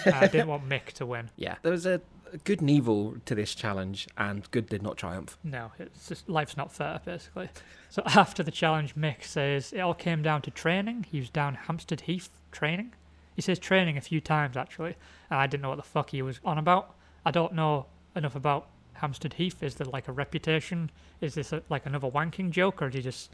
[0.06, 1.30] I uh, didn't want Mick to win.
[1.36, 2.02] Yeah, there was a a
[2.44, 5.38] good and evil to this challenge, and good did not triumph.
[5.44, 7.50] No, it's just life's not fair, basically.
[7.90, 11.06] So after the challenge, Mick says it all came down to training.
[11.10, 12.94] He was down Hampstead Heath training.
[13.36, 14.96] He says training a few times actually,
[15.30, 16.96] and I didn't know what the fuck he was on about.
[17.26, 19.64] I don't know enough about Hampstead Heath.
[19.64, 20.92] Is there like a reputation?
[21.22, 23.32] Is this a, like another wanking joke, or is he just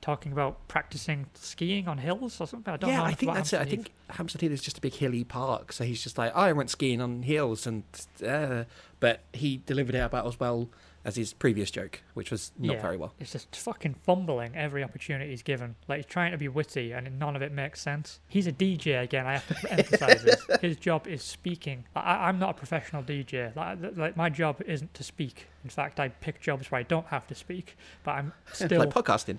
[0.00, 2.72] talking about practicing skiing on hills or something?
[2.72, 2.96] I don't know.
[2.96, 3.56] yeah, I think that's it.
[3.56, 6.32] I Hampstead think Hampstead Heath is just a big hilly park, so he's just like,
[6.34, 7.84] oh, I went skiing on hills, and
[8.26, 8.64] uh,
[8.98, 10.68] but he delivered it about as well
[11.04, 12.82] as his previous joke, which was not Yeah.
[12.82, 13.14] very well.
[13.18, 15.76] It's just fucking fumbling every opportunity he's given.
[15.88, 18.20] Like he's trying to be witty, and none of it makes sense.
[18.28, 19.26] He's a DJ again.
[19.26, 20.46] I have to emphasize this.
[20.60, 21.84] His job is speaking.
[21.96, 23.54] I, I'm not a professional DJ.
[23.56, 25.46] Like, like my job isn't to speak.
[25.64, 28.80] In fact, I pick jobs where I don't have to speak, but I'm still.
[28.80, 29.38] like podcasting,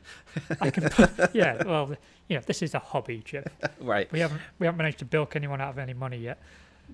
[0.60, 0.90] I can.
[1.34, 1.62] yeah.
[1.64, 1.96] Well,
[2.28, 3.44] you know, this is a hobby, Jim.
[3.80, 4.12] right?
[4.12, 6.40] We haven't we haven't managed to bilk anyone out of any money yet.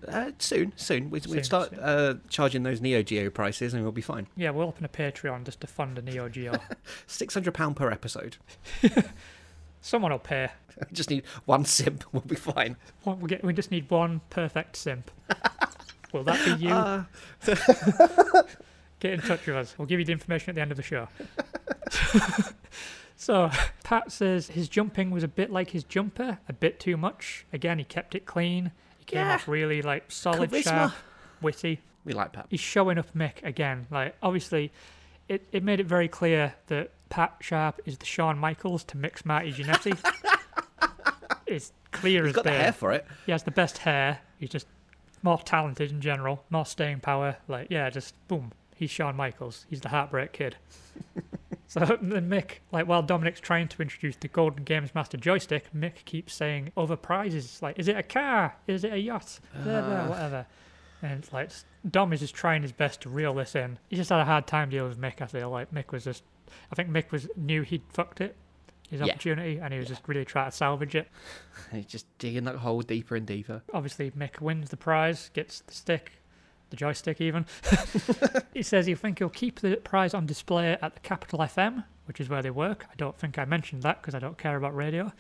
[0.08, 1.80] Uh, soon, soon we start soon.
[1.80, 4.28] Uh, charging those Neo Geo prices, and we'll be fine.
[4.36, 6.54] Yeah, we'll open a Patreon just to fund a Neo Geo.
[7.08, 8.38] Six hundred pound per episode.
[9.82, 10.50] Someone will pay.
[10.80, 12.76] We just need one simp, we'll be fine.
[13.06, 13.44] We get.
[13.44, 15.10] We just need one perfect simp.
[16.14, 16.72] Will that be you?
[16.72, 17.04] Uh,
[19.00, 19.76] Get in touch with us.
[19.78, 21.08] We'll give you the information at the end of the show.
[23.16, 23.52] so,
[23.84, 27.46] Pat says his jumping was a bit like his jumper, a bit too much.
[27.54, 28.72] Again, he kept it clean.
[29.08, 29.36] He came Yeah.
[29.36, 30.64] off really like solid, Charisma.
[30.64, 30.94] sharp,
[31.42, 31.80] witty.
[32.06, 32.48] we like Pat.
[32.50, 33.88] He's showing up Mick again.
[33.90, 34.72] Like obviously,
[35.30, 39.26] it, it made it very clear that Pat Sharp is the Shawn Michaels to Mick's
[39.26, 39.98] Marty Jannetty.
[41.48, 42.58] it's clear He's as got the day.
[42.58, 43.06] hair for it.
[43.26, 44.20] He has the best hair.
[44.40, 44.68] He's just
[45.24, 47.38] more talented in general, more staying power.
[47.48, 48.52] Like, yeah, just boom.
[48.76, 49.66] He's Shawn Michaels.
[49.70, 50.56] He's the Heartbreak Kid.
[51.68, 56.06] So then Mick, like while Dominic's trying to introduce the Golden Games Master joystick, Mick
[56.06, 58.56] keeps saying other prizes like, "Is it a car?
[58.68, 59.40] Is it a yacht?
[59.54, 60.10] Blah, blah, Ah.
[60.10, 60.46] whatever."
[61.02, 61.52] And it's like
[61.90, 63.78] Dom is just trying his best to reel this in.
[63.90, 65.22] He just had a hard time dealing with Mick.
[65.22, 66.24] I feel like Mick was just,
[66.72, 68.36] I think Mick was knew he'd fucked it,
[68.90, 69.08] his Yeah.
[69.08, 69.96] opportunity, and he was Yeah.
[69.96, 71.08] just really trying to salvage it.
[71.72, 73.62] He's just digging that hole deeper and deeper.
[73.74, 76.14] Obviously, Mick wins the prize, gets the stick,
[76.70, 77.46] the joystick even.
[78.54, 82.20] he says he'll think he'll keep the prize on display at the Capital FM, which
[82.20, 82.86] is where they work.
[82.92, 85.12] I don't think I mentioned that because I don't care about radio.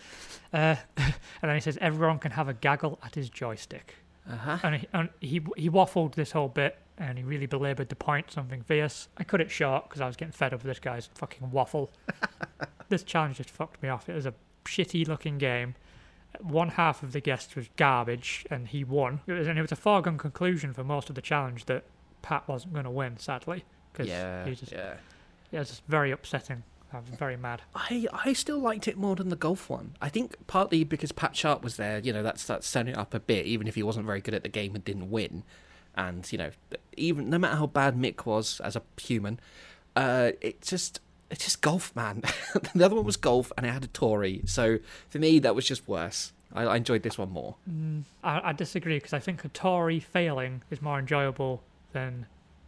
[0.54, 3.96] Uh, and then he says everyone can have a gaggle at his joystick.
[4.30, 4.58] Uh huh.
[4.64, 8.32] And he, and he he waffled this whole bit and he really belaboured the point,
[8.32, 9.08] something fierce.
[9.18, 11.92] I cut it short because I was getting fed up with this guy's fucking waffle.
[12.90, 14.10] this challenge just fucked me off.
[14.10, 14.34] It was a
[14.66, 15.76] shitty looking game.
[16.42, 19.22] One half of the guests was garbage and he won.
[19.28, 21.84] It was, and it was a foregone conclusion for most of the challenge that
[22.22, 23.64] Pat wasn't going to win, sadly.
[23.92, 24.46] Because Yeah.
[24.46, 24.96] he just, yeah.
[25.52, 26.64] it was just very upsetting.
[26.94, 27.62] I was very mad.
[27.76, 29.96] I I still liked it more than the golf one.
[30.02, 32.00] I think partly because Pat Sharp was there.
[32.00, 34.34] You know, that's that's setting it up a bit, even if he wasn't very good
[34.34, 35.44] at the game and didn't win.
[35.96, 36.52] And you know,
[36.96, 39.38] even no matter how bad Mick was as a human,
[39.98, 42.24] uh, it just it's just golf, man.
[42.76, 44.42] the other one was golf, and it had a Tory.
[44.46, 46.34] So for me, that was just worse.
[46.54, 47.56] I, I enjoyed this one more.
[47.70, 52.26] Mm, I, I disagree because I think a Tory failing is more enjoyable than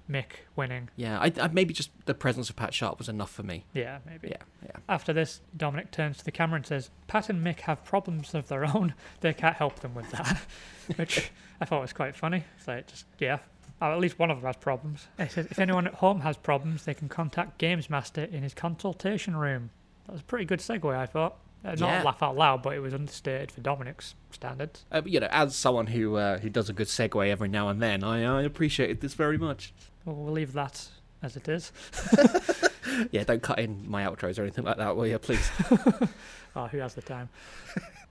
[0.10, 0.90] Mick winning.
[0.96, 3.66] Yeah, I, I maybe just the presence of Pat Sharp was enough for me.
[3.74, 4.30] Yeah, maybe.
[4.30, 4.78] Yeah, yeah.
[4.90, 8.48] After this, Dominic turns to the camera and says, Pat and Mick have problems of
[8.48, 8.94] their own.
[9.22, 10.40] They can't help them with that.
[10.96, 11.32] Which
[11.62, 12.46] I thought was quite funny.
[12.66, 13.40] So it just, yeah.
[13.82, 15.08] Oh, at least one of them has problems.
[15.18, 18.54] He says, if anyone at home has problems, they can contact Games Master in his
[18.54, 19.70] consultation room.
[20.06, 21.36] That was a pretty good segue, I thought.
[21.64, 22.04] Uh, not Yeah.
[22.04, 24.86] laugh out loud, but it was understated for Dominic's standards.
[24.92, 27.68] Uh, but, you know, as someone who uh, who does a good segue every now
[27.70, 29.74] and then, I, I appreciated this very much.
[30.06, 30.88] Well, we'll leave that
[31.22, 31.72] as it is.
[33.12, 35.50] Yeah, don't cut in my outros or anything like that, will you, please?
[36.56, 37.30] Oh, who has the time?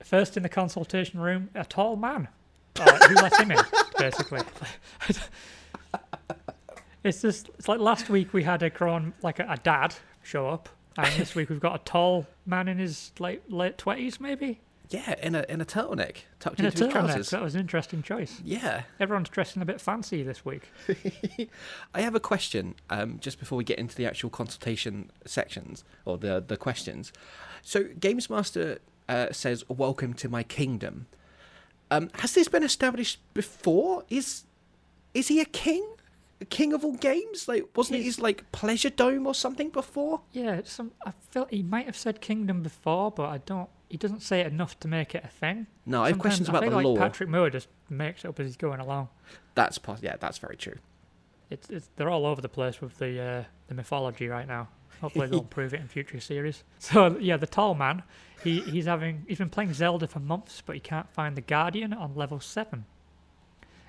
[0.05, 2.29] First in the consultation room, a tall man.
[2.79, 3.59] Oh, who let him in,
[3.99, 4.41] basically.
[7.05, 10.49] It's just, it's like last week we had a grown, like a, a dad show
[10.49, 14.61] up, and this week we've got a tall man in his late late twenties, maybe
[14.91, 16.93] Yeah, in a in a turtleneck tucked in a into his turtleneck.
[17.07, 17.31] trousers.
[17.31, 18.41] That was an interesting choice.
[18.45, 20.71] Yeah, Everyone's dressing a bit fancy this week.
[21.95, 22.75] I have a question.
[22.91, 27.13] Um, just before we get into the actual consultation sections or the the questions.
[27.63, 28.79] So, Games Master
[29.09, 31.07] uh, says, "Welcome to my kingdom."
[31.91, 34.05] Um, has this been established before?
[34.11, 34.45] Is
[35.15, 35.87] is he a king?
[36.47, 37.49] King of all games?
[37.49, 40.21] Like, wasn't it his like pleasure dome or something before?
[40.33, 40.93] Yeah, some.
[41.05, 43.69] I felt he might have said kingdom before, but I don't.
[43.89, 45.67] He doesn't say it enough to make it a thing.
[45.87, 46.97] No, I have Sometimes questions I about feel the like law.
[46.97, 49.09] Patrick Moore just makes it up as he's going along.
[49.55, 50.77] That's pos- yeah, that's very true.
[51.51, 54.69] It's, it's they're all over the place with the uh, the mythology right now.
[55.01, 56.63] Hopefully they'll prove it in future series.
[56.79, 58.03] So yeah, the tall man,
[58.45, 61.93] he he's having he's been playing Zelda for months, but he can't find the Guardian
[61.93, 62.85] on level seven.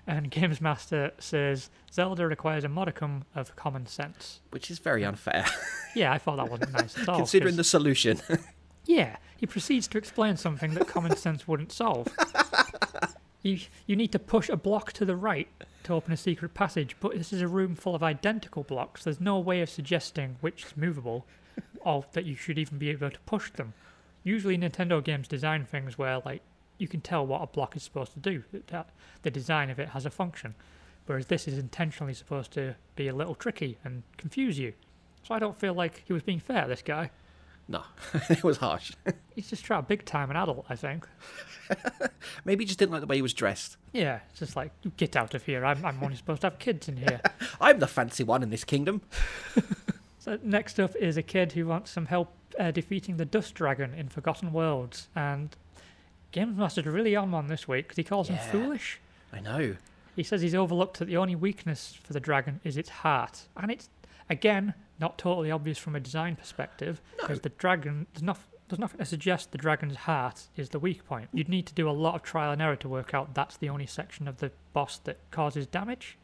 [0.09, 4.39] And Games Master says Zelda requires a modicum of common sense.
[4.49, 5.09] Which is very mm.
[5.09, 5.45] unfair,
[5.95, 7.17] Yeah, I thought that wasn't nice at all.
[7.17, 8.19] considering the solution.
[8.85, 12.07] Yeah, he proceeds to explain something that common sense wouldn't solve.
[13.41, 15.47] You you need to push a block to the right
[15.83, 19.05] to open a secret passage, but this is a room full of identical blocks.
[19.05, 21.25] There's no way of suggesting which is movable,
[21.81, 23.73] or that you should even be able to push them.
[24.23, 26.41] Usually, Nintendo games design things where like
[26.79, 28.43] you can tell what a block is supposed to do.
[28.67, 28.89] that-
[29.21, 30.55] the design of it has a function,
[31.05, 34.73] whereas this is intentionally supposed to be a little tricky and confuse you.
[35.23, 36.67] So I don't feel like he was being fair.
[36.67, 37.11] This guy.
[37.67, 37.83] no,
[38.29, 38.93] it was harsh.
[39.35, 41.07] He's just trying big time an adult, I think.
[42.45, 43.77] Maybe he just didn't like the way he was dressed.
[43.93, 45.65] Yeah, it's just like, get out of here.
[45.65, 47.21] I'm, I'm only supposed to have kids in here.
[47.61, 49.01] I'm the fancy one in this kingdom.
[50.19, 53.93] so, next up is a kid who wants some help uh, defeating the Dust Dragon
[53.93, 55.09] in Forgotten Worlds.
[55.15, 55.55] And
[56.31, 58.37] Games Master's really on one this week because he calls Yeah.
[58.37, 58.99] him foolish.
[59.33, 59.75] I know.
[60.15, 63.47] He says he's overlooked that the only weakness for the dragon is its heart.
[63.55, 63.89] And it's,
[64.29, 68.97] again, not totally obvious from a design perspective because the dragon, there's, not, there's nothing
[68.99, 71.29] to suggest the dragon's heart is the weak point.
[71.33, 73.69] You'd need to do a lot of trial and error to work out that's the
[73.69, 76.17] only section of the boss that causes damage.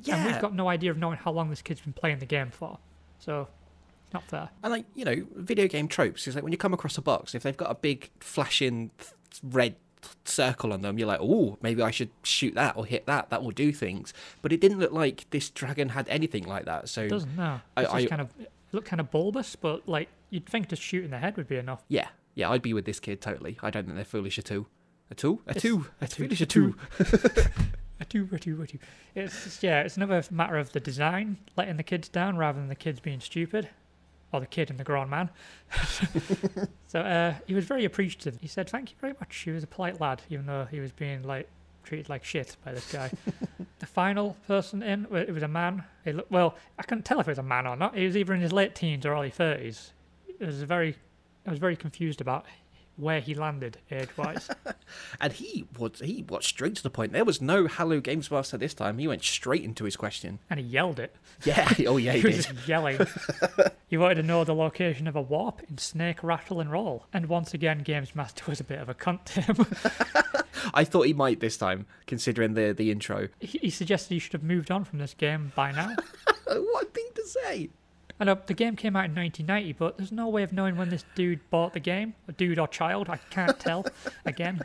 [0.00, 2.26] Yeah, And we've got no idea of knowing how long this kid's been playing the
[2.26, 2.78] game for.
[3.18, 3.48] So,
[4.14, 4.50] not fair.
[4.62, 7.34] And like you know, video game tropes is like when you come across a box,
[7.34, 8.90] if they've got a big flashing
[9.42, 9.76] red
[10.24, 13.30] circle on them, you're like, oh, maybe I should shoot that or hit that.
[13.30, 14.12] That will do things.
[14.42, 16.88] But it didn't look like this dragon had anything like that.
[16.88, 17.60] So It doesn't, no.
[17.76, 18.30] I- I- kind of,
[18.72, 21.84] look kind of bulbous, but like, you'd think just shooting the head would be enough.
[21.88, 23.58] yeah, yeah, I'd be with this kid totally.
[23.62, 24.66] I don't think they're foolish at all.
[25.10, 25.40] At all?
[25.46, 25.84] At all?
[26.00, 26.74] a It's two- foolish a at all.
[28.00, 28.78] A two, a two, a two.
[29.14, 32.68] It's just, yeah, it's another matter of the design letting the kids down rather than
[32.68, 33.68] the kids being stupid.
[34.32, 35.30] Or the kid and the grown man.
[36.86, 38.38] so uh, he was very appreciative.
[38.40, 40.92] He said, "Thank you very much." He was a polite lad, even though he was
[40.92, 41.48] being like
[41.84, 43.10] treated like shit by this guy.
[43.78, 45.84] the final person in, it was a man.
[46.06, 47.96] Looked, well, I couldn't tell if it was a man or not.
[47.96, 49.92] He was either in his late teens or early thirties.
[50.40, 50.96] It was very,
[51.46, 52.46] I was very confused about
[52.96, 54.48] where he landed age-wise.
[55.20, 57.12] And he was he was straight to the point.
[57.12, 58.98] There was no "Hello, Games Master" this time.
[58.98, 60.38] He went straight into his question.
[60.50, 61.14] and he yelled it.
[61.44, 61.72] Yeah.
[61.86, 62.68] Oh yeah, he He was did.
[62.68, 62.98] yelling.
[63.88, 67.06] he wanted to know the location of a warp in Snake Rattle and Roll.
[67.12, 69.66] And once again, Games Master was a bit of a cunt to him.
[70.74, 73.28] I thought he might this time, considering the the intro.
[73.40, 75.94] he, he suggested he should have moved on from this game by now.
[76.46, 77.70] what a thing to say.
[78.22, 80.90] I know the game came out in 1990, but there's no way of knowing when
[80.90, 82.14] this dude bought the game.
[82.28, 83.84] A dude or child, I can't tell.
[84.24, 84.60] Again,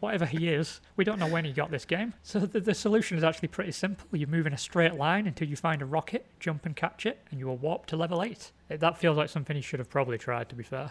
[0.00, 2.14] whatever he is, we don't know when he got this game.
[2.24, 4.08] So the, the solution is actually pretty simple.
[4.18, 7.20] You move in a straight line until you find a rocket, jump and catch it,
[7.30, 8.50] and you will warp to level 8.
[8.70, 10.90] Eh, That feels like something he should have probably tried, to be fair.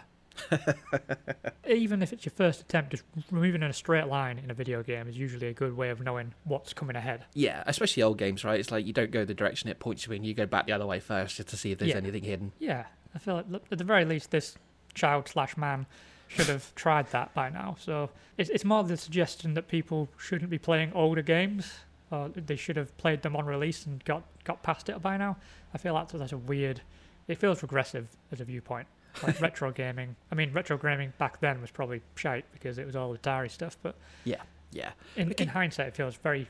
[1.66, 4.82] Even if it's your first attempt, just moving in a straight line in a video
[4.82, 7.24] game is usually a good way of knowing what's coming ahead.
[7.34, 8.58] Yeah, especially old games, right?
[8.60, 10.22] It's like you don't go the direction it points you in.
[10.24, 11.96] You go back the other way first just to see if there's Yeah.
[11.96, 12.52] anything hidden.
[12.58, 12.84] Yeah,
[13.14, 14.56] I feel like at the very least, this
[14.94, 15.86] child slash man
[16.28, 17.76] should have tried that by now.
[17.80, 21.72] So it's it's more the suggestion that people shouldn't be playing older games,
[22.10, 25.36] or they should have played them on release and got got past it by now.
[25.74, 26.82] I feel that's that's a weird.
[27.28, 28.86] It feels regressive as a viewpoint.
[29.22, 30.16] Like retro gaming.
[30.30, 33.76] I mean, retro gaming back then was probably shite because it was all Atari stuff.
[33.82, 33.94] But
[34.24, 34.42] Yeah,
[34.72, 34.90] yeah.
[35.16, 36.48] in, in hindsight, it feels very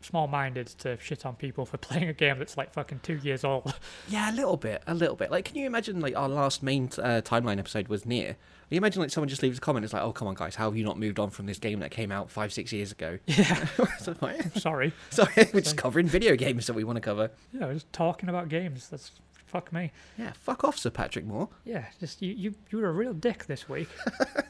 [0.00, 3.74] small-minded to shit on people for playing a game that's like fucking two years old.
[4.08, 5.30] Yeah, a little bit, a little bit.
[5.30, 8.26] Like, can you imagine, like, our last main uh, timeline episode was NieR?
[8.28, 8.36] Can
[8.70, 10.66] you imagine, like, someone just leaves a comment, it's like, oh, come on, guys, how
[10.70, 13.18] have you not moved on from this game that came out five, six years ago?
[13.26, 13.66] yeah,
[13.98, 14.92] so, like, sorry.
[15.10, 17.30] sorry, we're just covering video games that we want to cover.
[17.52, 18.88] Yeah, we're just talking about games.
[18.88, 19.10] That's
[19.54, 19.92] fuck me.
[20.18, 21.48] Yeah, fuck off, Sir Patrick Moore.
[21.64, 23.88] Yeah, just you you you were a real dick this week.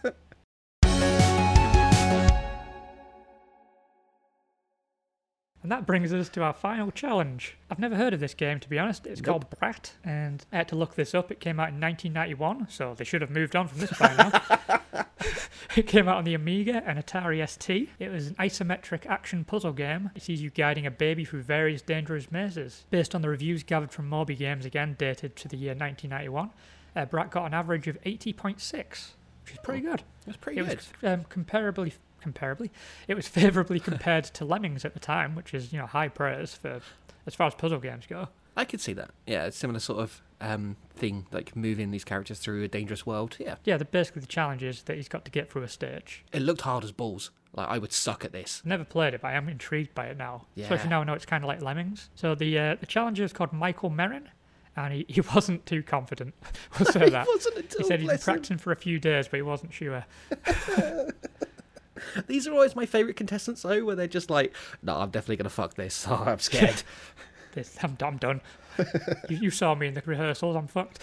[5.64, 7.56] And that brings us to our final challenge.
[7.70, 9.06] I've never heard of this game, to be honest.
[9.06, 9.26] It's Nope.
[9.48, 11.32] called Brat, and I had to look this up.
[11.32, 15.04] It came out in 1991, so they should have moved on from this by now.
[15.76, 17.88] it came out on the Amiga and Atari ST.
[17.98, 20.10] It was an isometric action puzzle game.
[20.14, 22.84] It sees you guiding a baby through various dangerous mazes.
[22.90, 26.50] Based on the reviews gathered from Moby Games, again dated to the year 1991,
[26.94, 28.54] uh, Brat got an average of 80.6,
[29.44, 30.02] which is pretty good.
[30.26, 30.76] That's pretty It good.
[30.76, 31.94] was um, comparably
[32.24, 32.70] comparably,
[33.08, 36.54] it was favourably compared to Lemmings at the time, which is you know high praise
[36.54, 36.80] for
[37.26, 38.28] as far as puzzle games go.
[38.56, 39.10] I could see that.
[39.26, 43.36] Yeah, it's similar sort of um, thing, like moving these characters through a dangerous world.
[43.40, 43.56] Yeah.
[43.64, 46.24] Yeah, the, basically the challenge is that he's got to get through a stage.
[46.32, 47.30] It looked hard as balls.
[47.52, 48.62] Like, I would suck at this.
[48.64, 50.46] Never played it, but I am intrigued by it now.
[50.56, 50.90] Especially Yeah.
[50.90, 52.10] now I know it's kind of like Lemmings.
[52.14, 54.26] So the uh, the challenger is called Michael Merrin,
[54.76, 56.34] and he, he wasn't too confident.
[56.78, 57.26] We'll say that.
[57.26, 58.22] wasn't at He said he'd been him.
[58.22, 60.04] practicing for a few days, but he wasn't sure.
[62.26, 65.44] These are always my favourite contestants, though, where they're just like, no, I'm definitely going
[65.44, 66.06] to fuck this.
[66.14, 66.82] Oh, I'm scared.
[67.52, 68.40] This, I'm, I'm done.
[69.28, 70.56] you, you saw me in the rehearsals.
[70.56, 70.98] I'm fucked.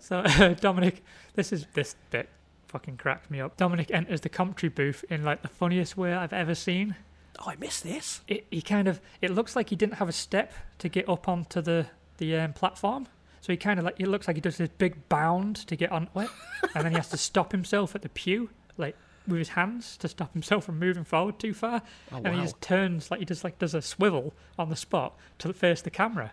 [0.00, 1.02] so uh, Dominic,
[1.34, 2.28] this is this bit
[2.66, 3.56] fucking cracked me up.
[3.56, 6.94] Dominic enters the commentary booth in like the funniest way I've ever seen.
[7.38, 8.20] oh, I missed this.
[8.28, 11.26] It, he kind of it looks like he didn't have a step to get up
[11.26, 11.86] onto the
[12.18, 13.06] the um, platform.
[13.40, 15.90] So he kind of like it looks like he does this big bound to get
[15.90, 16.30] onto it,
[16.74, 18.94] and then he has to stop himself at the pew, like
[19.26, 21.82] with his hands to stop himself from moving forward too far.
[22.12, 25.16] Oh, and he just turns like he just like does a swivel on the spot
[25.38, 26.32] to face the camera.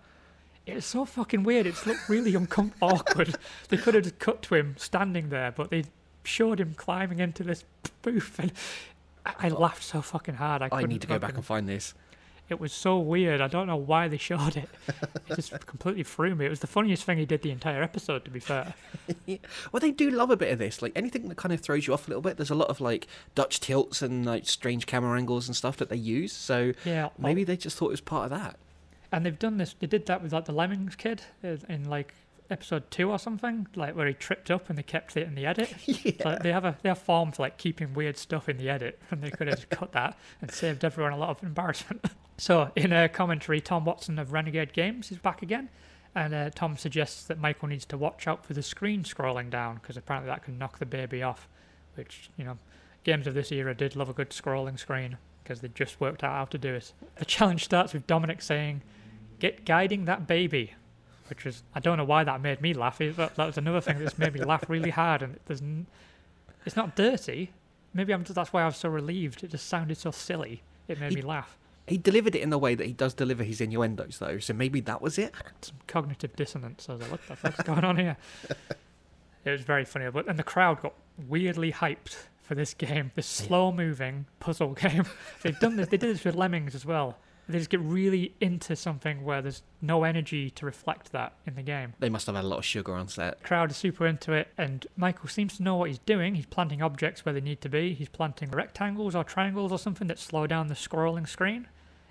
[0.66, 1.68] It's so fucking weird.
[1.68, 3.36] It's looked really uncom- awkward.
[3.70, 5.84] They could have just cut to him standing there, but they
[6.24, 7.66] showed him climbing into this
[8.02, 8.52] booth, and
[9.26, 10.62] I, I laughed so fucking hard.
[10.62, 11.94] I, I need to go back and find this.
[12.54, 13.42] It was so weird.
[13.42, 14.70] I don't know why they showed it.
[15.28, 16.46] It just completely threw me.
[16.46, 18.24] It was the funniest thing he did the entire episode.
[18.26, 18.76] To be fair,
[19.72, 20.84] Well, they do love a bit of this.
[20.84, 22.38] Like anything that kind of throws you off a little bit.
[22.38, 25.90] There's a lot of like Dutch tilts and like strange camera angles and stuff that
[25.90, 26.32] they use.
[26.32, 27.10] So yeah.
[27.18, 28.58] maybe they just thought it was part of that.
[29.12, 29.74] And they've done this.
[29.80, 32.14] They did that with like the Lemmings kid uh, in like
[32.54, 35.46] episode two or something, like where he tripped up and they kept it in the
[35.46, 35.74] edit.
[35.86, 36.12] yeah.
[36.22, 39.02] So they have a they have form for like keeping weird stuff in the edit,
[39.12, 42.06] and they could have just cut that and saved everyone a lot of embarrassment.
[42.38, 45.68] so in a commentary, Tom Watson of Renegade Games is back again,
[46.16, 49.76] and uh, Tom suggests that Michael needs to watch out for the screen scrolling down
[49.76, 51.50] because apparently that can knock the baby off.
[51.96, 52.58] Which you know,
[53.04, 56.32] games of this era did love a good scrolling screen because they just worked out
[56.32, 56.94] how to do it.
[57.16, 58.84] The challenge starts with Dominic saying,
[59.40, 60.74] "Get guiding that baby."
[61.34, 63.02] Which was I don't know why that made me laugh.
[63.02, 65.88] It- That, that was another thing that's made me laugh really hard, and there's n-
[66.66, 67.52] it's not dirty.
[67.94, 69.44] Maybe I'm that's why I was so relieved.
[69.44, 70.62] It just sounded so silly.
[70.88, 71.58] It made He- me laugh.
[71.88, 74.40] He delivered it in the way that he does deliver his innuendos, though.
[74.40, 75.34] So maybe that was it.
[75.62, 76.88] Some cognitive dissonance.
[76.88, 78.16] I was like, what the fuck's going on here?
[79.46, 80.94] It was very funny, but and the crowd got
[81.28, 85.04] weirdly hyped for this game, this slow-moving puzzle game.
[85.42, 85.90] They've done this.
[85.90, 87.18] They did this with Lemmings as well.
[87.48, 91.62] They just get really into something where there's no energy to reflect that in the
[91.62, 91.94] game.
[92.00, 93.40] They must have had a lot of sugar on set.
[93.40, 96.36] The crowd is super into it, and Michael seems to know what he's doing.
[96.36, 97.94] He's planting objects where they need to be.
[97.94, 101.68] He's planting rectangles or triangles or something that slow down the scrolling screen.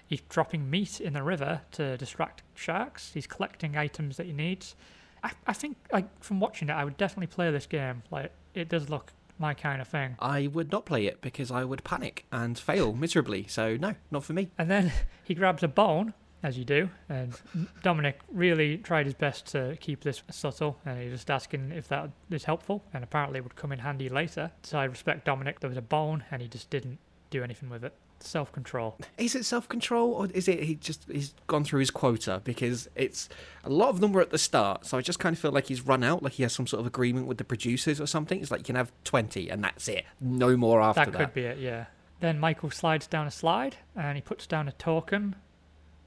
[0.07, 3.13] He's dropping meat in the river to distract sharks.
[3.15, 4.77] He's collecting items that he needs.
[5.23, 8.03] I, I think, like from watching it, I would definitely play this game.
[8.11, 9.13] Like it does look
[9.43, 10.17] my kind of thing.
[10.19, 13.47] I would not play it because I would panic and fail miserably.
[13.49, 14.49] So no, not for me.
[14.57, 14.91] And then
[15.25, 17.39] he grabs a bone, as you do, and
[17.83, 21.87] Dominic really tried his best to keep this subtle, and he was just asking if
[21.89, 24.51] that is helpful, and apparently it would come in handy later.
[24.63, 25.61] So I respect Dominic.
[25.61, 26.99] There was a bone, and he just didn't
[27.31, 27.95] do anything with it.
[28.25, 28.97] Self control.
[29.19, 32.41] Is it self control or is it he just he's gone through his quota?
[32.45, 33.29] Because it's
[33.65, 35.67] a lot of them were at the start, so I just kind of feel like
[35.67, 38.41] he's run out, like he has some sort of agreement with the producers or something.
[38.41, 41.19] It's like you can have twenty and that's it, no more after That that.
[41.19, 41.87] could be it, yeah.
[42.21, 45.35] Then Michael slides down a slide, and he puts down a token.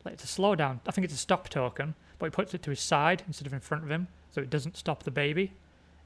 [0.06, 0.80] Like it's a slow down.
[0.88, 3.54] I think it's a stop token, but he puts it to his side instead of
[3.54, 5.52] in front of him, so it doesn't stop the baby.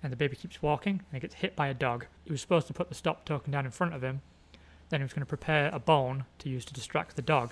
[0.02, 2.06] And the baby keeps walking, and he gets hit by a dog.
[2.24, 4.22] He was supposed to put the stop token down in front of him.
[4.90, 7.52] Then he was going to prepare a bone to use to distract the dog.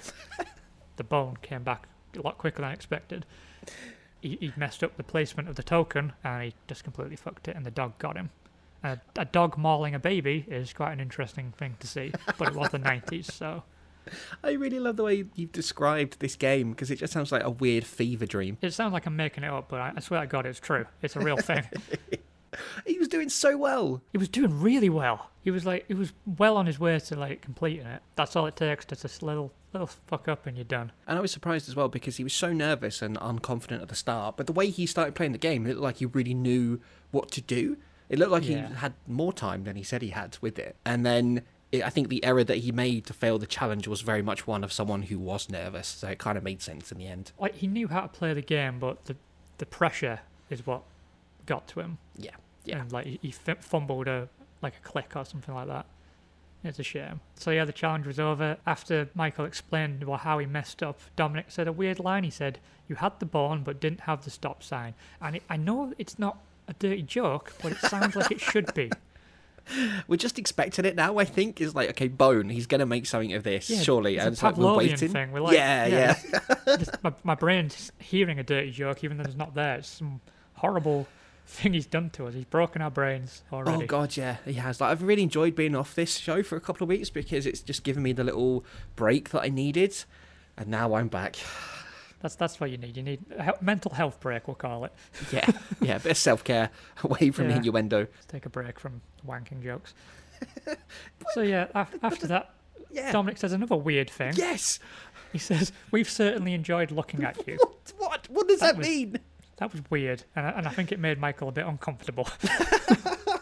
[0.97, 3.25] the bone came back a lot quicker than expected.
[4.21, 7.55] He, he messed up the placement of the token, and he just completely fucked it,
[7.55, 8.31] and the dog got him.
[8.83, 12.55] A, a dog mauling a baby is quite an interesting thing to see, but it
[12.55, 13.63] was the 90s, so
[14.43, 17.49] I really love the way you've described this game because it just sounds like a
[17.49, 18.57] weird fever dream.
[18.61, 20.85] it sounds like I'm making it up, but I, I swear to God, it's true.
[21.01, 21.63] It's a real thing.
[22.85, 24.01] He was doing so well.
[24.11, 25.29] he was doing really well.
[25.43, 28.01] He was like, he was well on his way to like completing it.
[28.15, 28.85] That's all it takes.
[28.85, 30.91] Just a little, little fuck up, and you're done.
[31.07, 33.95] And I was surprised as well because he was so nervous and unconfident at the
[33.95, 34.35] start.
[34.37, 36.79] But the way he started playing the game, it looked like he really knew
[37.11, 37.77] what to do.
[38.09, 38.67] It looked like Yeah.
[38.69, 40.75] he had more time than he said he had with it.
[40.85, 44.01] And then it, I think the error that he made to fail the challenge was
[44.01, 45.87] very much one of someone who was nervous.
[45.87, 47.31] So it kind of made sense in the end.
[47.39, 49.15] Like he knew how to play the game, but the
[49.59, 50.83] the pressure is what
[51.45, 51.97] got to him.
[52.17, 52.31] Yeah.
[52.67, 52.81] Yeah.
[52.81, 54.29] and like he, f- fumbled a
[54.61, 55.85] like a click or something like that.
[56.63, 57.21] It's a shame.
[57.35, 58.57] So yeah, the challenge was over.
[58.65, 62.23] After Michael explained well how he messed up, Dominic said a weird line.
[62.23, 62.59] He said,
[62.89, 66.17] "You had the bone, but didn't have the stop sign." And it, I know it's
[66.17, 68.91] not a dirty joke, but it sounds like it should be.
[70.07, 71.59] We're just expecting it now, I think.
[71.59, 74.15] Is like, okay, Bone, he's going to make something of this, Yeah, surely.
[74.15, 75.09] it's and like, we're waiting.
[75.09, 75.31] thing.
[75.33, 76.15] We're like, yeah, yeah.
[76.77, 79.75] Just- my, my brain's hearing a dirty joke, even though it's not there.
[79.75, 80.21] It's some
[80.53, 81.05] horrible
[81.47, 82.33] thing he's done to us.
[82.33, 83.83] He's broken our brains oh, already.
[83.83, 84.79] Oh god, yeah, he has.
[84.81, 87.61] Like I've really enjoyed being off this show for a couple of weeks because it's
[87.61, 89.95] just given me the little break that I needed,
[90.57, 91.37] and now I'm back.
[92.21, 92.97] That's that's what you need.
[92.97, 94.47] You need a mental health break.
[94.47, 94.93] We'll call it.
[95.31, 95.49] Yeah,
[95.81, 96.69] yeah, a bit of self care
[97.03, 97.57] away from Yeah.
[97.57, 97.99] innuendo.
[97.99, 99.93] Let's take a break from wanking jokes.
[101.33, 102.51] so yeah, af- after that,
[102.91, 103.11] Yeah.
[103.11, 104.33] Dominic says another weird thing.
[104.35, 104.79] Yes.
[105.33, 107.93] He says, "We've certainly enjoyed looking at you." What?
[107.97, 108.27] What?
[108.29, 109.19] What does That that, was- mean?
[109.57, 112.27] That was weird, and I, and I think it made Michael a bit uncomfortable.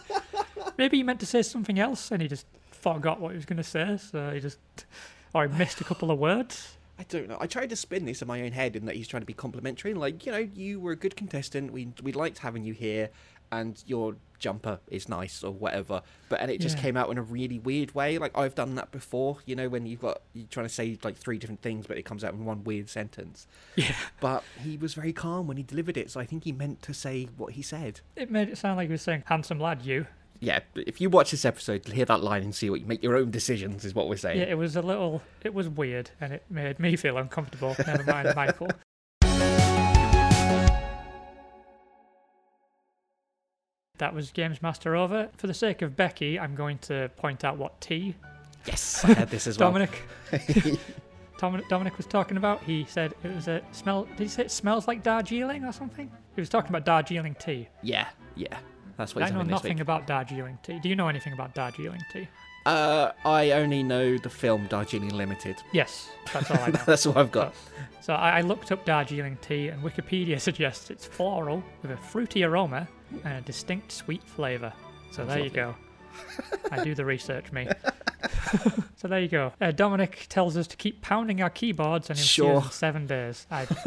[0.78, 3.58] Maybe he meant to say something else, and he just forgot what he was going
[3.58, 4.60] to say, so he just,
[5.34, 6.78] or he missed a couple of words.
[6.98, 7.38] I don't know.
[7.40, 9.34] I tried to spin this in my own head in that he's trying to be
[9.34, 9.92] complimentary.
[9.92, 11.74] and Like, you know, you were a good contestant.
[11.74, 13.10] We we liked having you here,
[13.52, 16.02] and your jumper is nice or whatever.
[16.30, 16.84] But and it just Yeah.
[16.84, 18.18] came out in a really weird way.
[18.18, 19.38] Like I've done that before.
[19.46, 22.04] You know, when you've got you're trying to say like three different things, but it
[22.04, 23.48] comes out in one weird sentence.
[23.76, 26.82] Yeah, But he was very calm when he delivered it, so I think he meant
[26.84, 28.02] to say what he said.
[28.16, 30.08] it made it sound like he was saying, "Handsome lad, you."
[30.42, 33.02] Yeah, but if you watch this episode, hear that line and see what you make
[33.02, 34.38] your own decisions is what we're saying.
[34.38, 37.74] Yeah, it was a little, it was weird, and it made me feel uncomfortable.
[37.88, 38.70] Never mind Michael.
[43.98, 45.30] That was Games Master over.
[45.38, 48.16] For the sake of Becky, I'm going to point out what tea
[48.66, 49.70] Yes, I had this as well.
[49.70, 50.02] Dominic
[51.38, 52.64] Dominic Dominic was talking about.
[52.64, 54.06] He said it was a smell.
[54.18, 56.10] Did he say it smells like Darjeeling or something?
[56.36, 57.68] He was talking about Darjeeling tea.
[57.84, 58.58] yeah, yeah,
[58.98, 59.82] that's what I he's know having this nothing week.
[59.82, 60.80] about Darjeeling tea.
[60.80, 62.28] Do you know anything about Darjeeling tea?
[62.66, 65.58] Uh, I only know the film Darjeeling Limited.
[65.72, 66.80] Yes, that's all I know.
[66.86, 67.54] That's all I've got.
[68.02, 72.44] So I, I looked up Darjeeling tea, and Wikipedia suggests it's floral with a fruity
[72.44, 72.88] aroma
[73.24, 74.74] and a distinct sweet flavour.
[75.12, 75.76] So Sounds there you go.
[76.72, 77.68] I do the research, me.
[78.96, 79.52] so there you go.
[79.62, 82.56] Uh, Dominic tells us to keep pounding our keyboards, and see Sure.
[82.64, 83.46] in seven days.
[83.52, 83.78] I don't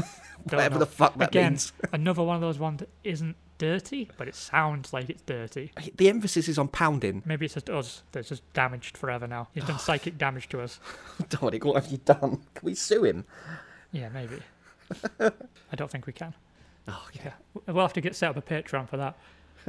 [0.44, 0.78] Whatever know.
[0.80, 1.72] the fuck that Again, means.
[1.92, 5.72] another one of those ones that isn't dirty, but it sounds like it's dirty.
[5.96, 7.22] The emphasis is on pounding.
[7.26, 9.48] Maybe it's just us that's just damaged forever now.
[9.52, 9.78] He's done oh.
[9.78, 10.80] psychic damage to us.
[11.28, 12.42] Dominic, what have you done?
[12.54, 13.24] Can we sue him?
[13.92, 14.38] Yeah, maybe.
[15.20, 16.34] I don't think we can.
[16.86, 17.32] Oh, yeah.
[17.66, 19.18] Yeah, we'll have to get set up a Patreon for that.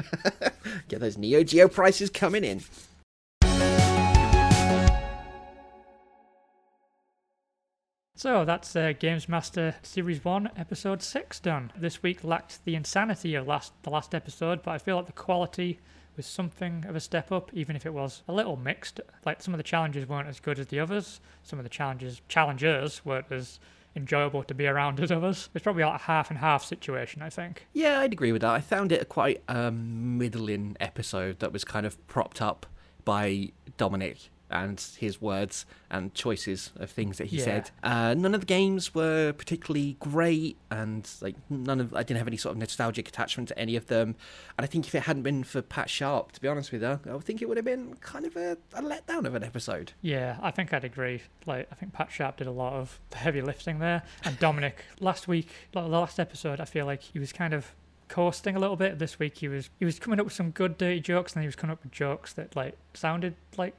[0.88, 2.62] Get those Neo Geo prices coming in.
[8.20, 11.72] So that's uh, Games Master Series One, Episode Six done.
[11.78, 15.13] This week lacked the insanity of last the last episode, but I feel like the
[15.13, 15.80] quality
[16.17, 18.99] was something of a step up, even if it was a little mixed.
[19.26, 21.22] Like some of the challenges weren't as good as the others.
[21.43, 23.57] Some of the challenges challengers weren't as
[23.95, 25.47] enjoyable to be around as others.
[25.55, 27.67] It's probably like a half and half situation, I think.
[27.72, 28.51] Yeah, I'd agree with that.
[28.51, 32.65] I found it a quite um, middling episode that was kind of propped up
[33.05, 37.43] by Dominic and his words and choices of things that he Yeah.
[37.43, 37.72] said.
[37.84, 42.28] Uh, none of the games were particularly great, and like none of I didn't have
[42.28, 44.16] any sort of nostalgic attachment to any of them.
[44.58, 47.00] And I think if it hadn't been for Pat Sharp, to be honest with you,
[47.08, 49.93] I would think it would have been kind of a, a letdown of an episode.
[50.02, 51.22] Yeah, I think I'd agree.
[51.45, 54.04] Like, I think Pat Sharp did a lot of the heavy lifting there.
[54.24, 57.74] And Dominic, last week, the last episode, I feel like he was kind of
[58.08, 58.97] coasting a little bit.
[59.00, 61.43] This week, he was he was coming up with some good dirty jokes, and then
[61.43, 63.76] he was coming up with jokes that like sounded like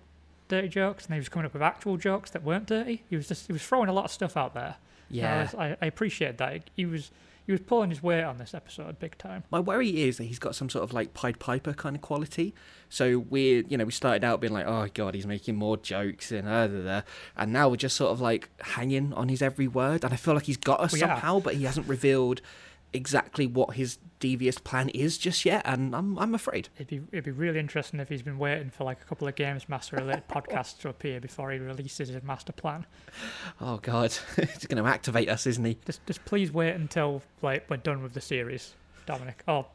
[0.50, 3.02] dirty jokes, and he was coming up with actual jokes that weren't dirty.
[3.08, 4.76] He was just he was throwing a lot of stuff out there.
[5.08, 6.70] Yeah, I, was, I, I appreciate that.
[6.76, 7.10] He was
[7.46, 9.42] he was pulling his weight on this episode big time.
[9.50, 12.54] My worry is that he's got some sort of like Pied Piper kind of quality.
[12.88, 16.30] So we're, you know, we started out being like, oh god, he's making more jokes
[16.30, 17.00] and uh, da, da.
[17.36, 20.04] and now we're just sort of like hanging on his every word.
[20.04, 21.08] And I feel like he's got us We are.
[21.08, 22.40] somehow, but he hasn't revealed
[22.92, 25.62] exactly what his devious plan is just yet.
[25.64, 26.68] And I'm, I'm afraid.
[26.76, 29.34] It'd be it'd be really interesting if he's been waiting for like a couple of
[29.34, 32.86] Games Master related podcasts to appear before he releases his master plan.
[33.60, 35.78] Oh god, he's going to activate us, isn't he?
[35.84, 38.74] Just just please wait until like we're done with the series,
[39.06, 39.42] Dominic.
[39.48, 39.66] Oh,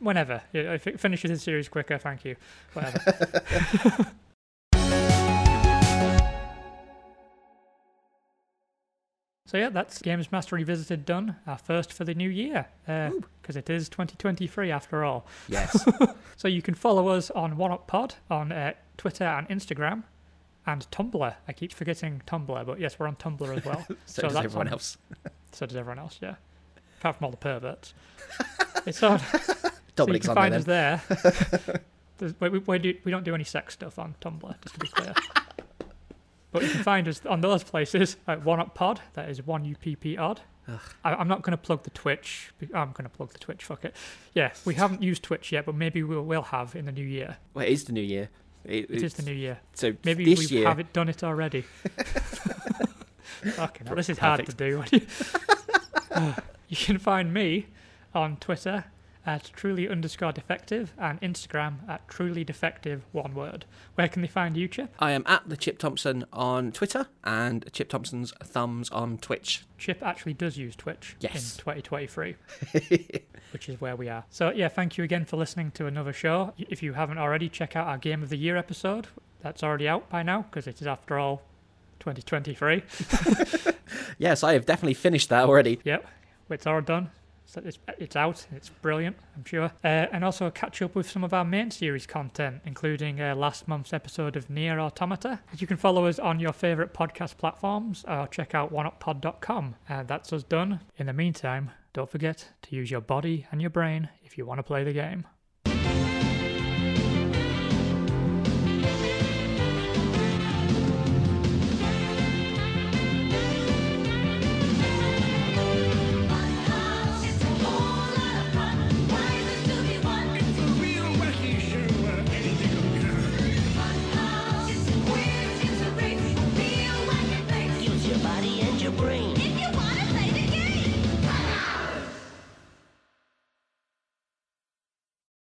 [0.00, 0.42] whenever.
[0.52, 2.36] If it finishes the series quicker, thank you.
[2.72, 4.12] Whatever.
[9.50, 11.34] so yeah, that's Games Master Revisited done.
[11.44, 12.66] Our first for the new year.
[12.86, 15.26] Because it is 2023 after all.
[15.48, 15.84] Yes.
[16.36, 20.04] So you can follow us on One Up Pod on uh, Twitter and Instagram.
[20.66, 21.34] And Tumblr.
[21.48, 23.84] I keep forgetting Tumblr, but yes, we're on Tumblr as well.
[23.88, 24.96] so, So does that's everyone on- else.
[25.52, 26.36] So does everyone else, yeah.
[27.00, 27.92] Apart from all the perverts.
[28.86, 29.20] it's on.
[29.96, 30.60] Dominic's so you can find then.
[30.60, 31.82] us there.
[32.38, 34.88] We, we, we, do, we don't do any sex stuff on Tumblr, just to be
[34.88, 35.12] clear.
[36.52, 39.00] But you can find us on those places at One Up Pod.
[39.14, 40.40] That is one U P P odd.
[41.04, 42.52] I, I'm not going to plug the Twitch.
[42.74, 43.64] I'm going to plug the Twitch.
[43.64, 43.96] Fuck it.
[44.34, 47.38] Yeah, we haven't used Twitch yet, but maybe we will have in the new year.
[47.54, 48.28] Well, it is the new year.
[48.64, 49.58] It, It is the new year.
[49.74, 51.62] So Maybe we year, have it done it already.
[53.54, 54.84] Fucking hell, this is hard to do.
[56.68, 57.66] you can find me
[58.14, 58.84] on Twitter
[59.26, 63.64] at truly underscore defective and Instagram at truly defective one word.
[63.94, 64.94] Where can they find you, Chip?
[64.98, 69.64] I am at the Chip Thompson on Twitter and Chip Thompson's thumbs on Twitch.
[69.78, 71.34] Chip actually does use Twitch Yes.
[71.56, 72.36] in 2023,
[73.52, 74.24] which is where we are.
[74.30, 76.54] So, yeah, thank you again for listening to another show.
[76.58, 79.08] If you haven't already, check out our Game of the Year episode.
[79.42, 81.42] That's already out by now because it is, after all,
[82.00, 82.82] 2023.
[84.18, 85.80] Yes, I have definitely finished that already.
[85.84, 86.06] Yep,
[86.50, 87.10] it's all done.
[87.50, 88.46] So it's, it's out.
[88.52, 89.72] It's brilliant, I'm sure.
[89.82, 93.66] Uh, and also catch up with some of our main series content, including uh, last
[93.66, 95.40] month's episode of NieR Automata.
[95.58, 99.74] You can follow us on your favourite podcast platforms or check out oneuppod.com.
[99.88, 100.78] And that's us done.
[100.96, 104.58] In the meantime, don't forget to use your body and your brain if you want
[104.60, 105.26] to play the game.